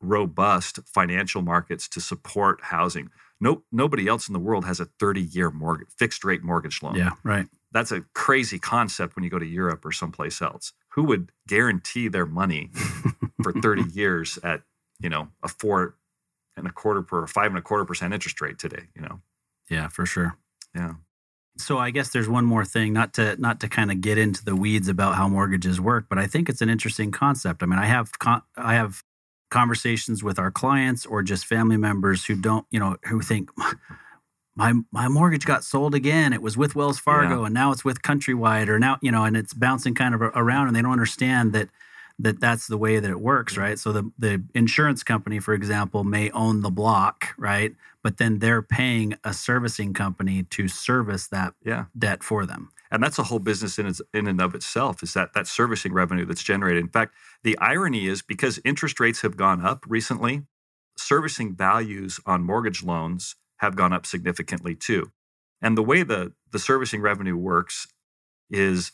[0.00, 3.10] robust financial markets to support housing.
[3.40, 6.94] No, nobody else in the world has a 30-year mortgage, fixed rate mortgage loan.
[6.94, 7.46] Yeah, right.
[7.74, 10.72] That's a crazy concept when you go to Europe or someplace else.
[10.90, 12.70] Who would guarantee their money
[13.42, 14.62] for 30 years at,
[15.00, 15.96] you know, a four
[16.56, 19.20] and a quarter per five and a quarter percent interest rate today, you know?
[19.68, 20.38] Yeah, for sure.
[20.72, 20.94] Yeah.
[21.58, 24.44] So I guess there's one more thing, not to not to kind of get into
[24.44, 27.62] the weeds about how mortgages work, but I think it's an interesting concept.
[27.62, 29.02] I mean, I have con- I have
[29.50, 33.50] conversations with our clients or just family members who don't, you know, who think
[34.56, 36.32] my my mortgage got sold again.
[36.32, 37.46] It was with Wells Fargo yeah.
[37.46, 40.68] and now it's with Countrywide or now, you know, and it's bouncing kind of around
[40.68, 41.68] and they don't understand that
[42.20, 43.78] that that's the way that it works, right?
[43.78, 47.74] So the the insurance company, for example, may own the block, right?
[48.02, 51.86] But then they're paying a servicing company to service that yeah.
[51.98, 52.70] debt for them.
[52.90, 55.92] And that's a whole business in, its, in and of itself is that that servicing
[55.92, 56.80] revenue that's generated.
[56.84, 60.42] In fact, the irony is because interest rates have gone up recently,
[60.96, 65.10] servicing values on mortgage loans have gone up significantly too.
[65.62, 67.86] And the way the, the servicing revenue works
[68.50, 68.92] is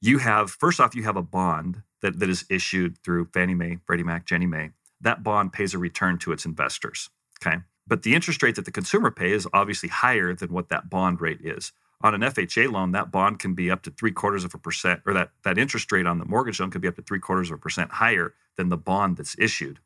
[0.00, 3.78] you have, first off, you have a bond that, that is issued through Fannie Mae,
[3.86, 4.70] Freddie Mac, Ginnie Mae,
[5.00, 7.10] that bond pays a return to its investors.
[7.44, 7.58] Okay.
[7.86, 11.20] But the interest rate that the consumer pays is obviously higher than what that bond
[11.20, 11.72] rate is.
[12.02, 15.02] On an FHA loan, that bond can be up to three quarters of a percent,
[15.04, 17.50] or that, that interest rate on the mortgage loan could be up to three quarters
[17.50, 19.80] of a percent higher than the bond that's issued.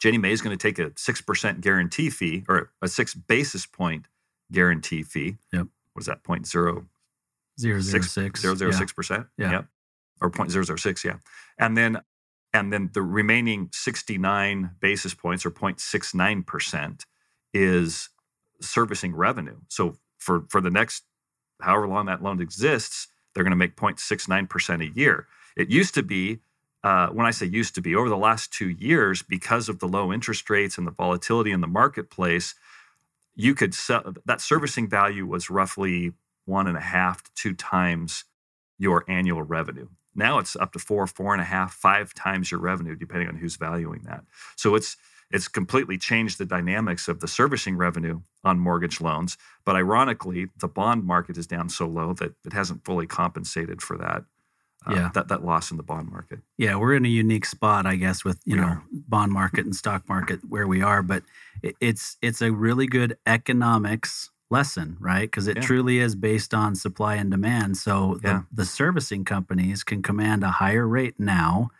[0.00, 4.06] Ginnie Mae is going to take a 6% guarantee fee or a six basis point
[4.50, 5.36] guarantee fee.
[5.52, 5.66] Yep.
[5.92, 6.24] What is that?
[6.24, 6.86] Point zero
[7.60, 9.26] zero zero six zero zero six percent.
[9.36, 9.50] Yeah.
[9.52, 9.66] Yep
[10.20, 11.16] or 0.006, yeah.
[11.58, 12.00] And then
[12.52, 17.04] and then the remaining 69 basis points or 0.69%
[17.54, 18.08] is
[18.60, 19.56] servicing revenue.
[19.68, 21.04] So for for the next
[21.60, 25.26] however long that loan exists, they're going to make 0.69% a year.
[25.56, 26.40] It used to be
[26.82, 29.88] uh, when I say used to be, over the last two years, because of the
[29.88, 32.54] low interest rates and the volatility in the marketplace,
[33.34, 36.12] you could sell that servicing value was roughly
[36.46, 38.24] one and a half to two times
[38.78, 39.88] your annual revenue.
[40.14, 43.36] Now it's up to four, four and a half, five times your revenue, depending on
[43.36, 44.24] who's valuing that.
[44.56, 44.96] So it's
[45.30, 49.38] it's completely changed the dynamics of the servicing revenue on mortgage loans.
[49.64, 53.96] But ironically, the bond market is down so low that it hasn't fully compensated for
[53.98, 54.24] that.
[54.86, 55.10] Uh, yeah.
[55.12, 56.38] that, that loss in the bond market.
[56.56, 58.84] Yeah, we're in a unique spot, I guess, with you we know are.
[58.90, 61.02] bond market and stock market where we are.
[61.02, 61.22] But
[61.62, 65.30] it, it's it's a really good economics lesson, right?
[65.30, 65.62] Because it yeah.
[65.62, 67.76] truly is based on supply and demand.
[67.76, 68.42] So the, yeah.
[68.52, 71.70] the servicing companies can command a higher rate now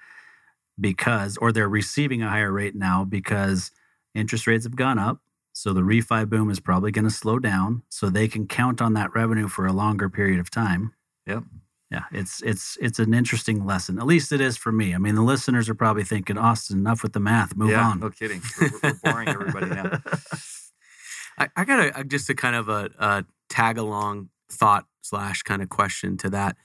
[0.78, 3.72] because, or they're receiving a higher rate now because
[4.14, 5.20] interest rates have gone up.
[5.52, 7.82] So the refi boom is probably going to slow down.
[7.88, 10.94] So they can count on that revenue for a longer period of time.
[11.26, 11.42] Yep.
[11.90, 13.98] Yeah, it's it's it's an interesting lesson.
[13.98, 14.94] At least it is for me.
[14.94, 17.56] I mean, the listeners are probably thinking, "Austin, enough with the math.
[17.56, 18.40] Move yeah, on." No kidding.
[18.60, 19.98] We're, we're boring everybody now.
[21.38, 25.62] I, I got a, just a kind of a, a tag along thought slash kind
[25.62, 26.56] of question to that.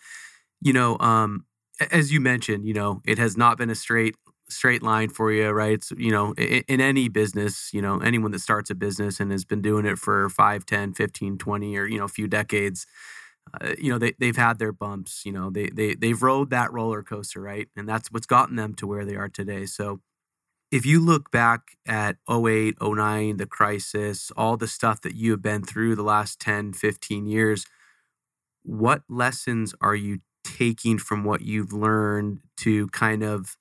[0.62, 1.46] You know, um,
[1.92, 4.16] as you mentioned, you know, it has not been a straight
[4.48, 5.84] straight line for you, right?
[5.84, 9.32] So, you know, in, in, any business, you know, anyone that starts a business and
[9.32, 12.86] has been doing it for 5, 10, 15, 20 or, you know, a few decades,
[13.62, 16.74] uh, you know, they, they've had their bumps, you know, they, they, they've rode that
[16.74, 17.68] roller coaster, right?
[17.76, 19.66] And that's what's gotten them to where they are today.
[19.66, 20.02] So
[20.72, 25.42] if you look back at 08, 09, the crisis, all the stuff that you have
[25.42, 27.66] been through the last 10, 15 years,
[28.64, 33.58] what lessons are you taking from what you've learned to kind of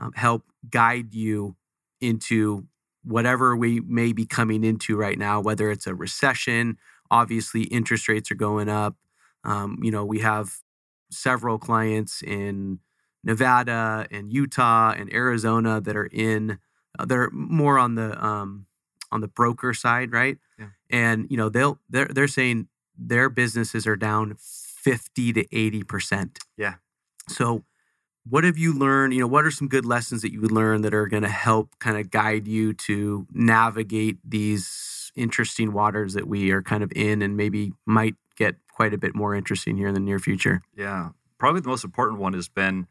[0.00, 1.56] um, help guide you
[2.00, 2.66] into
[3.04, 6.78] whatever we may be coming into right now, whether it's a recession,
[7.10, 8.96] obviously interest rates are going up.
[9.44, 10.58] Um, you know, we have
[11.10, 12.80] several clients in
[13.22, 16.58] Nevada and Utah and Arizona that are in
[16.98, 18.66] uh, they're more on the um,
[19.10, 20.38] on the broker side, right?
[20.58, 20.66] Yeah.
[20.90, 26.38] And you know they'll they're they're saying their businesses are down fifty to eighty percent.
[26.56, 26.74] Yeah.
[27.28, 27.64] So
[28.28, 29.14] what have you learned?
[29.14, 31.28] You know, what are some good lessons that you would learn that are going to
[31.28, 36.92] help kind of guide you to navigate these interesting waters that we are kind of
[36.96, 40.62] in and maybe might get quite a bit more interesting here in the near future?
[40.76, 41.10] Yeah.
[41.38, 42.86] Probably the most important one has been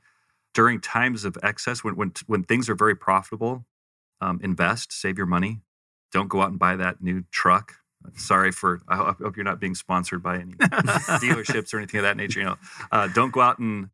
[0.53, 3.65] during times of excess when when when things are very profitable,
[4.21, 5.61] um, invest, save your money.
[6.11, 7.75] Don't go out and buy that new truck.
[8.15, 8.81] Sorry for.
[8.87, 10.53] I hope you're not being sponsored by any
[11.23, 12.41] dealerships or anything of that nature.
[12.41, 12.57] You know,
[12.91, 13.89] uh, don't go out and.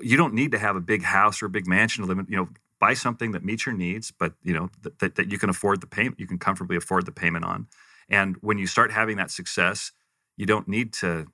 [0.00, 2.26] You don't need to have a big house or a big mansion to live in.
[2.28, 2.48] You know,
[2.78, 5.80] buy something that meets your needs, but you know that, that, that you can afford
[5.80, 6.18] the payment.
[6.18, 7.66] You can comfortably afford the payment on.
[8.08, 9.92] And when you start having that success,
[10.36, 11.26] you don't need to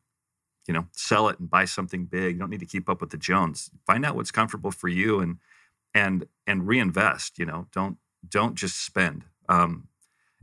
[0.66, 2.34] you know sell it and buy something big.
[2.34, 3.70] You don't need to keep up with the jones.
[3.86, 5.38] Find out what's comfortable for you and
[5.94, 7.66] and and reinvest you know.
[7.72, 9.24] Don't don't just spend.
[9.48, 9.88] Um,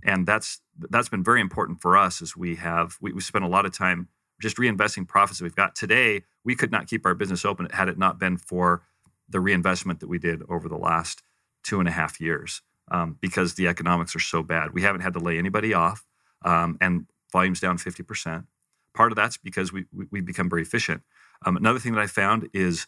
[0.03, 3.47] and that's that's been very important for us as we have we, we spent a
[3.47, 4.07] lot of time
[4.41, 5.75] just reinvesting profits that we've got.
[5.75, 8.83] Today we could not keep our business open had it not been for
[9.29, 11.23] the reinvestment that we did over the last
[11.63, 14.73] two and a half years um, because the economics are so bad.
[14.73, 16.05] We haven't had to lay anybody off
[16.43, 18.45] um, and volumes down 50%
[18.93, 21.01] part of that's because we, we, we become very efficient.
[21.45, 22.87] Um, another thing that I found is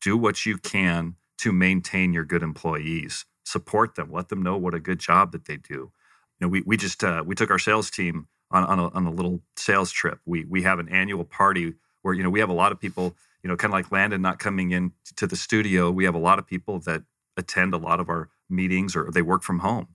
[0.00, 3.24] do what you can to maintain your good employees.
[3.44, 4.12] Support them.
[4.12, 5.92] Let them know what a good job that they do.
[6.38, 9.06] You know, we we just uh, we took our sales team on on a, on
[9.06, 10.20] a little sales trip.
[10.24, 13.16] We we have an annual party where you know we have a lot of people.
[13.42, 15.90] You know, kind of like Landon not coming in to the studio.
[15.90, 17.02] We have a lot of people that
[17.36, 19.88] attend a lot of our meetings or they work from home.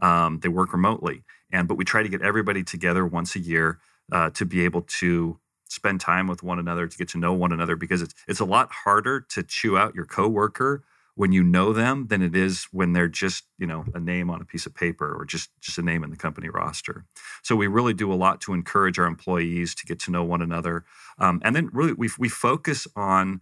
[0.00, 1.22] Um, they work remotely,
[1.52, 3.78] and but we try to get everybody together once a year
[4.12, 5.38] uh, to be able to
[5.68, 8.44] spend time with one another, to get to know one another, because it's it's a
[8.44, 10.84] lot harder to chew out your coworker
[11.14, 14.40] when you know them than it is when they're just you know a name on
[14.40, 17.04] a piece of paper or just just a name in the company roster.
[17.42, 20.42] So we really do a lot to encourage our employees to get to know one
[20.42, 20.84] another,
[21.18, 23.40] um, and then really we we focus on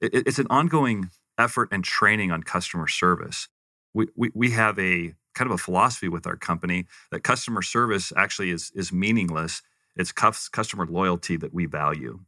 [0.00, 3.48] it, it's an ongoing effort and training on customer service.
[3.94, 8.12] We, we, we have a kind of a philosophy with our company that customer service
[8.16, 9.62] actually is is meaningless
[9.96, 12.20] it's customer loyalty that we value.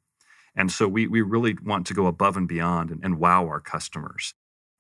[0.55, 3.61] And so we, we really want to go above and beyond and, and wow our
[3.61, 4.35] customers.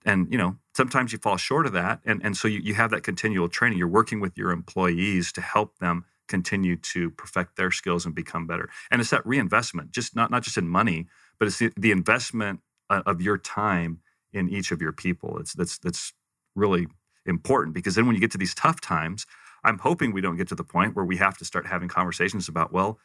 [0.05, 2.01] And, you know, sometimes you fall short of that.
[2.05, 3.79] And, and so you, you have that continual training.
[3.79, 8.47] You're working with your employees to help them continue to perfect their skills and become
[8.47, 8.68] better.
[8.91, 11.07] And it's that reinvestment, just not, not just in money,
[11.39, 12.61] but it's the, the investment
[12.91, 14.01] uh, of your time
[14.33, 15.39] in each of your people.
[15.39, 16.12] It's that's that's
[16.55, 16.87] really
[17.27, 19.27] important because then when you get to these tough times,
[19.64, 22.49] I'm hoping we don't get to the point where we have to start having conversations
[22.49, 22.99] about, well,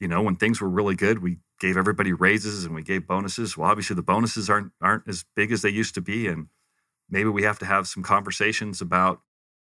[0.00, 3.56] you know, when things were really good, we gave everybody raises and we gave bonuses.
[3.56, 6.48] Well, obviously the bonuses aren't aren't as big as they used to be, and
[7.08, 9.20] maybe we have to have some conversations about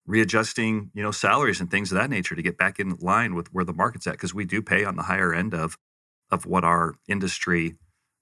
[0.06, 3.52] readjusting, you know, salaries and things of that nature to get back in line with
[3.52, 5.76] where the market's at, because we do pay on the higher end of
[6.30, 7.76] of what our industry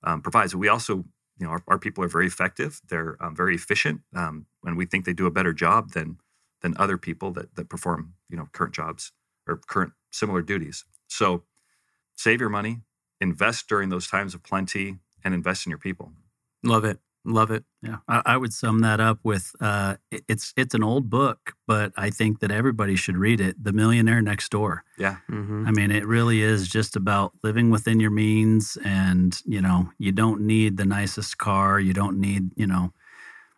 [0.04, 0.54] um, provides.
[0.54, 1.04] We also,
[1.38, 2.80] you know, our, our, people are very effective.
[2.88, 6.18] They're um, very efficient, um, and we think they do a better job than
[6.62, 9.12] than other people that that perform you know current jobs
[9.46, 10.84] or current similar duties.
[11.08, 11.44] So
[12.14, 12.82] save your money,
[13.20, 16.12] invest during those times of plenty, and invest in your people.
[16.62, 16.98] Love it.
[17.26, 17.64] Love it.
[17.82, 21.92] Yeah, I, I would sum that up with uh, it's it's an old book, but
[21.96, 23.62] I think that everybody should read it.
[23.62, 24.84] The Millionaire Next Door.
[24.96, 25.66] Yeah, mm-hmm.
[25.66, 30.12] I mean, it really is just about living within your means, and you know, you
[30.12, 31.80] don't need the nicest car.
[31.80, 32.92] You don't need you know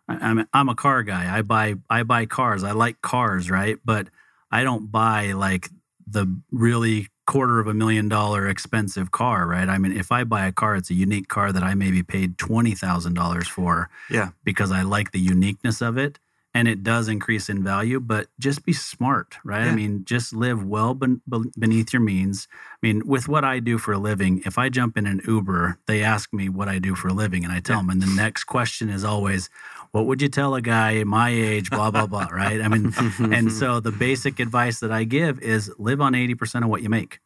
[0.09, 1.35] I'm I'm a car guy.
[1.35, 2.63] I buy I buy cars.
[2.63, 3.77] I like cars, right?
[3.85, 4.07] But
[4.51, 5.69] I don't buy like
[6.07, 9.69] the really quarter of a million dollar expensive car, right?
[9.69, 12.39] I mean, if I buy a car, it's a unique car that I maybe paid
[12.39, 16.17] twenty thousand dollars for, yeah, because I like the uniqueness of it,
[16.53, 17.99] and it does increase in value.
[17.99, 19.65] But just be smart, right?
[19.65, 19.71] Yeah.
[19.71, 21.21] I mean, just live well ben-
[21.57, 22.47] beneath your means.
[22.51, 25.79] I mean, with what I do for a living, if I jump in an Uber,
[25.87, 27.81] they ask me what I do for a living, and I tell yeah.
[27.81, 29.49] them, and the next question is always
[29.91, 32.61] what would you tell a guy my age, blah, blah, blah, right?
[32.61, 36.69] I mean, and so the basic advice that I give is live on 80% of
[36.69, 37.19] what you make,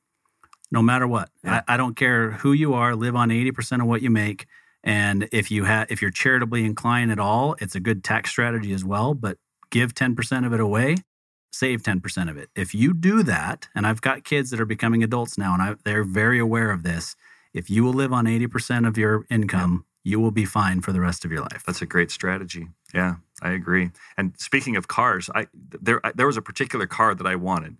[0.72, 1.30] no matter what.
[1.44, 1.62] Yeah.
[1.68, 4.46] I, I, don't care who you are, live on 80% of what you make.
[4.84, 8.74] And if you have, if you're charitably inclined at all, it's a good tax strategy
[8.74, 9.38] as well, but
[9.70, 10.98] give 10% of it away,
[11.52, 12.50] save 10% of it.
[12.56, 15.76] If you do that, and I've got kids that are becoming adults now, and I,
[15.86, 17.16] they're very aware of this.
[17.54, 21.00] If you will live on 80% of your income, you will be fine for the
[21.00, 21.64] rest of your life.
[21.66, 22.68] That's a great strategy.
[22.94, 23.92] Yeah, I agree.
[24.18, 27.78] And speaking of cars, I there I, there was a particular car that I wanted,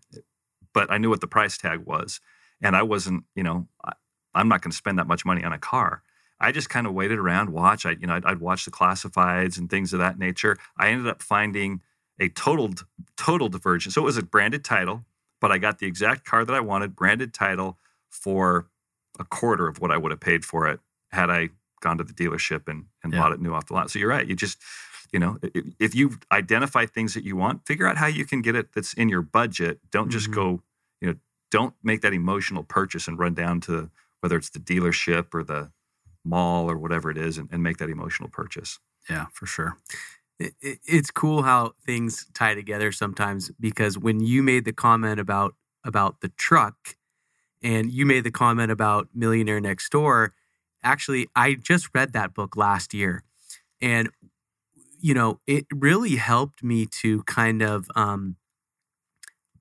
[0.74, 2.22] but I knew what the price tag was,
[2.62, 3.94] and I wasn't, you know, I,
[4.36, 6.02] am not going to spend that much money on a car.
[6.44, 7.86] I just kind of waited around, watch.
[7.86, 10.58] I, you know, I'd, I'd, watch the classifieds and things of that nature.
[10.78, 11.82] I ended up finding
[12.20, 12.86] a totaled
[13.16, 13.92] total diversion.
[13.92, 15.06] So it was a branded title,
[15.40, 17.78] but I got the exact car that I wanted, branded title
[18.10, 18.68] for
[19.20, 20.82] a quarter of what I would have paid for it
[21.12, 21.50] had I
[21.82, 23.20] gone to the dealership and, and yeah.
[23.20, 23.90] bought it new off the lot.
[23.90, 24.28] So you're right.
[24.28, 24.58] You just,
[25.14, 25.40] you know,
[25.80, 28.94] if you identify things that you want, figure out how you can get it that's
[28.94, 29.80] in your budget.
[29.92, 30.34] Don't just mm-hmm.
[30.34, 30.64] go,
[31.00, 31.16] you know,
[31.52, 33.90] don't make that emotional purchase and run down to
[34.20, 35.72] whether it's the dealership or the
[36.24, 38.80] mall or whatever it is and, and make that emotional purchase.
[39.10, 39.78] Yeah, for sure.
[40.40, 45.20] it, it, it's cool how things tie together sometimes because when you made the comment
[45.20, 46.96] about about the truck
[47.62, 50.34] and you made the comment about Millionaire Next Door,
[50.82, 53.24] actually I just read that book last year.
[53.82, 54.10] And
[55.00, 58.38] you know, it really helped me to kind of um,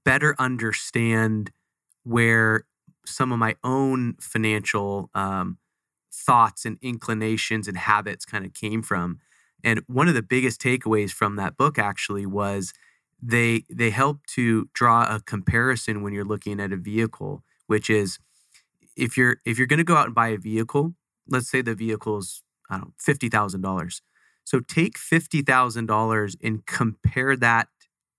[0.04, 1.50] better understand
[2.04, 2.64] where
[3.04, 5.58] some of my own financial um,
[6.12, 9.18] thoughts and inclinations and habits kind of came from.
[9.64, 12.72] And one of the biggest takeaways from that book actually was
[13.22, 18.18] they they help to draw a comparison when you're looking at a vehicle, which is
[18.96, 20.94] if you're if you're going to go out and buy a vehicle,
[21.28, 24.02] let's say the vehicle is I don't know fifty thousand dollars.
[24.44, 27.68] So take fifty thousand dollars and compare that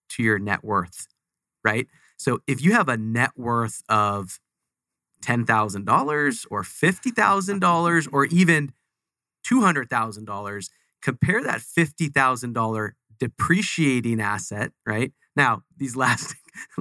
[0.09, 1.07] to your net worth,
[1.63, 1.87] right?
[2.17, 4.39] So if you have a net worth of
[5.23, 8.73] $10,000 or $50,000 or even
[9.49, 10.69] $200,000,
[11.01, 15.11] compare that $50,000 depreciating asset, right?
[15.35, 16.35] Now, these last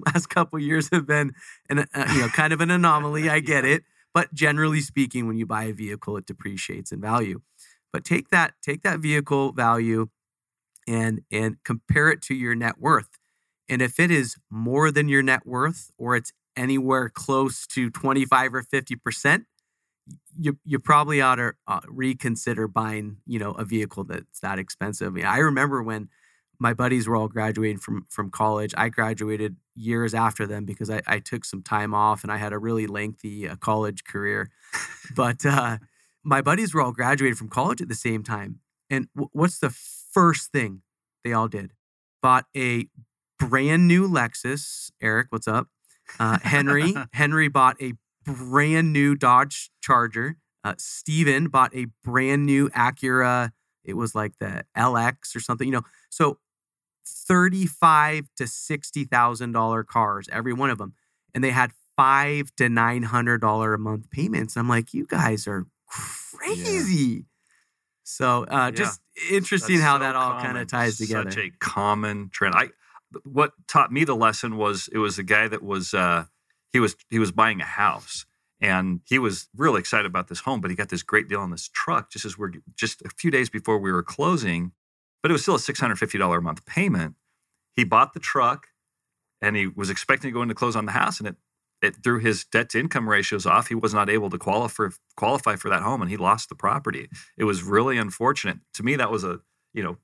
[0.07, 1.33] last couple years have been
[1.71, 5.37] an, uh, you know kind of an anomaly, I get it, but generally speaking when
[5.37, 7.41] you buy a vehicle it depreciates in value.
[7.93, 10.09] But take that take that vehicle value
[10.87, 13.19] and and compare it to your net worth.
[13.69, 18.55] And if it is more than your net worth or it's anywhere close to 25
[18.55, 19.45] or 50%,
[20.39, 25.17] you you probably ought to uh, reconsider buying, you know, a vehicle that's that expensive.
[25.17, 26.09] I, remember when
[26.59, 28.75] my buddies were all graduating from from college.
[28.77, 32.53] I graduated years after them because I, I took some time off and I had
[32.53, 34.51] a really lengthy uh, college career.
[35.17, 35.79] but uh,
[36.25, 38.61] my buddies were all graduating from college at the same time.
[38.91, 40.83] And w- what's the first thing
[41.25, 41.73] they all did?
[42.23, 42.87] Bought a
[43.39, 44.91] brand new Lexus.
[45.01, 45.69] Eric, what's up?
[46.19, 47.95] Uh, Henry Henry bought a
[48.25, 50.37] brand new Dodge Charger.
[50.65, 53.51] Uh, Steven bought a brand new Acura.
[53.85, 55.83] It was like the LX or something, you know.
[56.09, 56.39] So
[57.07, 60.95] thirty-five to sixty thousand dollar cars, every one of them,
[61.35, 64.57] and they had five to nine hundred dollar a month payments.
[64.57, 66.95] I'm like, you guys are crazy.
[66.95, 67.21] Yeah.
[68.05, 69.01] So uh, just
[69.31, 71.31] interesting That's how so that all kind of ties together.
[71.31, 72.55] Such a common trend.
[72.55, 72.71] I
[73.25, 76.25] what taught me the lesson was it was a guy that was uh,
[76.73, 78.27] he was he was buying a house
[78.61, 81.51] and he was really excited about this home, but he got this great deal on
[81.51, 84.73] this truck just as we're just a few days before we were closing,
[85.21, 87.17] but it was still a six hundred fifty dollar a month payment.
[87.75, 88.69] He bought the truck
[89.41, 91.37] and he was expecting to go into close on the house and it
[91.83, 93.67] it threw his debt to income ratios off.
[93.67, 97.09] He was not able to qualify qualify for that home and he lost the property.
[97.37, 98.59] It was really unfortunate.
[98.75, 99.41] To me, that was a
[99.75, 99.99] you know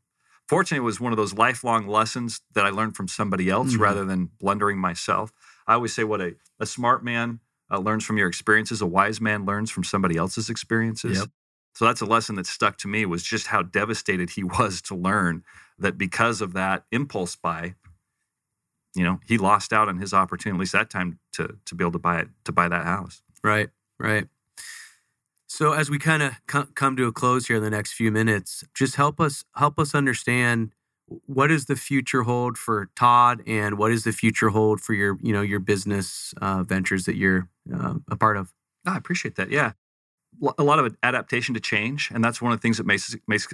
[0.49, 3.83] fortunately, it was one of those lifelong lessons that I learned from somebody else mm-hmm.
[3.83, 5.33] rather than blundering myself.
[5.67, 7.41] I always say what a, a smart man
[7.71, 11.19] uh, learns from your experiences, a wise man learns from somebody else's experiences.
[11.19, 11.29] Yep.
[11.75, 14.95] So that's a lesson that stuck to me was just how devastated he was to
[14.95, 15.45] learn
[15.79, 17.75] that because of that impulse buy,
[18.97, 21.85] you know, he lost out on his opportunity, at least that time, to to be
[21.85, 23.23] able to buy it, to buy that house.
[23.45, 23.69] Right,
[23.99, 24.27] right.
[25.49, 26.35] So as we kind of
[26.75, 29.95] come to a close here in the next few minutes, just help us help us
[29.95, 30.73] understand
[31.07, 35.19] what does the future hold for Todd, and what does the future hold for your
[35.23, 38.53] you know your business uh, ventures that you're uh, a part of.
[38.87, 39.51] Oh, I appreciate that.
[39.51, 39.73] Yeah,
[40.59, 43.49] a lot of adaptation to change, and that's one of the things that makes makes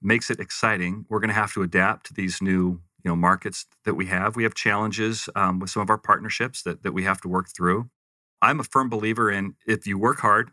[0.00, 1.04] makes it exciting.
[1.08, 4.36] We're going to have to adapt to these new you know markets that we have.
[4.36, 7.48] We have challenges um, with some of our partnerships that that we have to work
[7.48, 7.90] through.
[8.40, 10.52] I'm a firm believer in if you work hard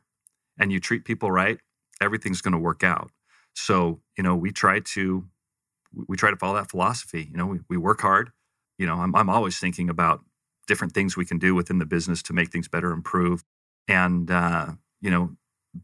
[0.60, 1.60] and you treat people right,
[2.02, 3.12] everything's going to work out.
[3.54, 5.26] So, you know, we try to
[6.08, 7.28] we try to follow that philosophy.
[7.32, 8.32] You know, we, we work hard.
[8.78, 10.24] You know, I'm I'm always thinking about
[10.68, 13.44] different things we can do within the business to make things better, improve,
[13.88, 14.68] and uh,
[15.02, 15.36] you know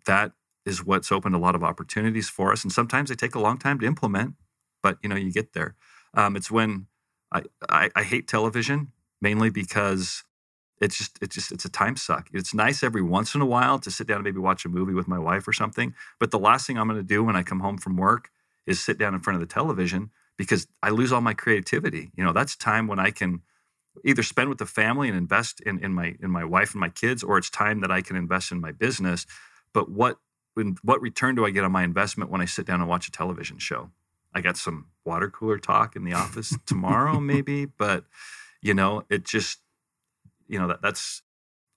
[0.05, 0.33] that
[0.65, 2.63] is what's opened a lot of opportunities for us.
[2.63, 4.35] And sometimes they take a long time to implement,
[4.81, 5.75] but you know you get there.
[6.13, 6.87] Um, it's when
[7.31, 10.23] I, I, I hate television mainly because
[10.83, 12.27] it's just it's just it's a time suck.
[12.33, 14.93] It's nice every once in a while to sit down and maybe watch a movie
[14.93, 15.95] with my wife or something.
[16.19, 18.29] But the last thing I'm going to do when I come home from work
[18.67, 22.11] is sit down in front of the television because I lose all my creativity.
[22.15, 23.41] You know, that's time when I can
[24.03, 26.89] either spend with the family and invest in, in my in my wife and my
[26.89, 29.25] kids, or it's time that I can invest in my business.
[29.73, 30.17] But what
[30.55, 33.07] when, what return do I get on my investment when I sit down and watch
[33.07, 33.89] a television show?
[34.35, 38.03] I got some water cooler talk in the office tomorrow, maybe, but
[38.61, 39.59] you know, it just
[40.47, 41.21] you know that that's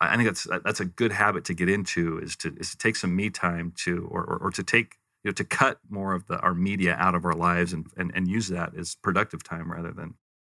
[0.00, 2.96] I think that's that's a good habit to get into is to is to take
[2.96, 6.26] some me time to or or, or to take you know to cut more of
[6.26, 9.70] the our media out of our lives and, and and use that as productive time
[9.72, 10.14] rather than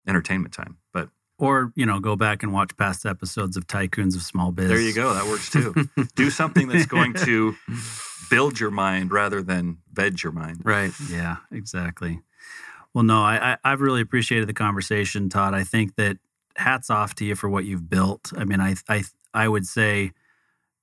[0.09, 0.79] entertainment time.
[0.93, 4.69] But or you know go back and watch past episodes of Tycoons of Small Biz.
[4.69, 5.13] There you go.
[5.13, 5.75] That works too.
[6.15, 7.55] Do something that's going to
[8.31, 10.63] build your mind rather than veg your mind.
[10.65, 10.93] Right.
[11.11, 11.37] Yeah.
[11.53, 12.21] Exactly.
[12.95, 15.53] Well, no, I, I've really appreciated the conversation, Todd.
[15.53, 16.17] I think that
[16.57, 18.33] hats off to you for what you've built.
[18.37, 19.05] I mean, I, I,
[19.35, 20.13] I would say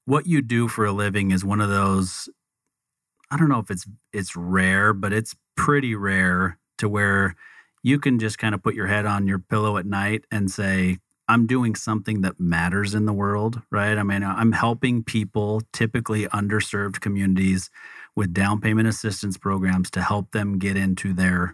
[0.06, 2.30] what you do for a living is one of those.
[3.32, 7.36] I don't know if it's it's rare, but it's pretty rare to where
[7.82, 10.98] you can just kind of put your head on your pillow at night and say,
[11.28, 13.98] I'm doing something that matters in the world, right?
[13.98, 17.70] I mean, uh, I'm helping people, typically underserved communities,
[18.16, 21.54] with down payment assistance programs to help them get into their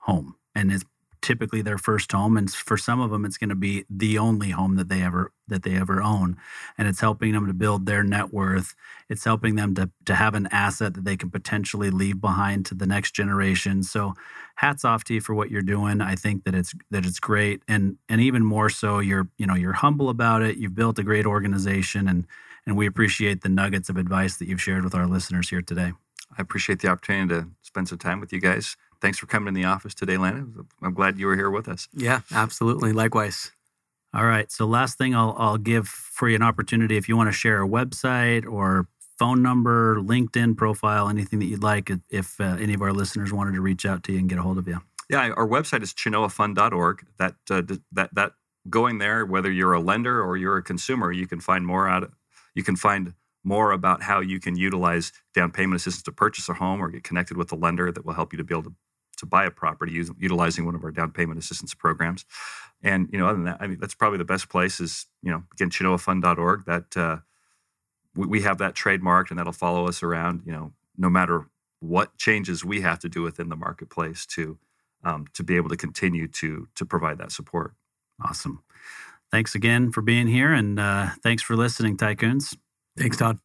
[0.00, 0.34] home.
[0.54, 0.84] And it's
[1.22, 4.50] typically their first home and for some of them it's going to be the only
[4.50, 6.36] home that they ever that they ever own.
[6.76, 8.74] And it's helping them to build their net worth.
[9.08, 12.74] It's helping them to to have an asset that they can potentially leave behind to
[12.74, 13.82] the next generation.
[13.82, 14.14] So
[14.56, 16.00] hats off to you for what you're doing.
[16.00, 17.62] I think that it's that it's great.
[17.68, 20.56] And and even more so you're you know you're humble about it.
[20.56, 22.26] You've built a great organization and
[22.66, 25.92] and we appreciate the nuggets of advice that you've shared with our listeners here today
[26.36, 29.54] i appreciate the opportunity to spend some time with you guys thanks for coming in
[29.54, 30.66] the office today, Landon.
[30.80, 31.88] I'm glad you were here with us.
[31.92, 32.92] Yeah, absolutely.
[32.92, 33.50] Likewise.
[34.14, 34.50] All right.
[34.50, 37.62] So last thing I'll I'll give for you an opportunity if you want to share
[37.62, 38.86] a website or
[39.18, 43.52] phone number, LinkedIn profile, anything that you'd like if uh, any of our listeners wanted
[43.52, 44.80] to reach out to you and get a hold of you.
[45.10, 47.06] Yeah, our website is chenoafund.org.
[47.18, 47.62] That uh,
[47.92, 48.32] that that
[48.70, 52.10] going there, whether you're a lender or you're a consumer, you can find more out.
[52.54, 53.14] You can find
[53.44, 57.02] more about how you can utilize down payment assistance to purchase a home or get
[57.02, 58.74] connected with a lender that will help you to be able to
[59.22, 62.24] to buy a property using, utilizing one of our down payment assistance programs.
[62.82, 64.80] And you know, other than that, I mean, that's probably the best place.
[64.80, 66.64] Is you know, again, chenoafund.org.
[66.66, 67.18] That uh,
[68.14, 70.42] we, we have that trademarked, and that'll follow us around.
[70.44, 71.46] You know, no matter
[71.80, 74.58] what changes we have to do within the marketplace to
[75.04, 77.74] um, to be able to continue to to provide that support.
[78.24, 78.62] Awesome.
[79.30, 82.56] Thanks again for being here, and uh, thanks for listening, Tycoons.
[82.96, 83.38] Thanks, Todd.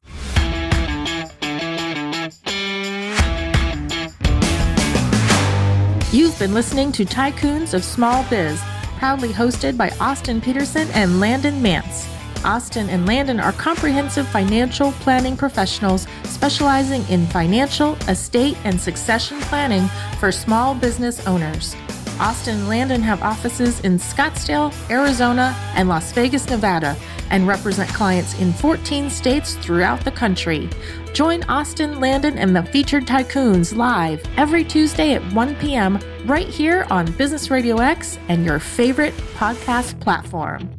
[6.11, 8.61] You've been listening to Tycoons of Small Biz,
[8.97, 12.07] proudly hosted by Austin Peterson and Landon Nance.
[12.43, 19.87] Austin and Landon are comprehensive financial planning professionals specializing in financial, estate, and succession planning
[20.19, 21.75] for small business owners.
[22.19, 26.97] Austin and Landon have offices in Scottsdale, Arizona, and Las Vegas, Nevada,
[27.29, 30.69] and represent clients in 14 states throughout the country.
[31.13, 35.99] Join Austin, Landon, and the featured tycoons live every Tuesday at 1 p.m.
[36.25, 40.76] right here on Business Radio X and your favorite podcast platform.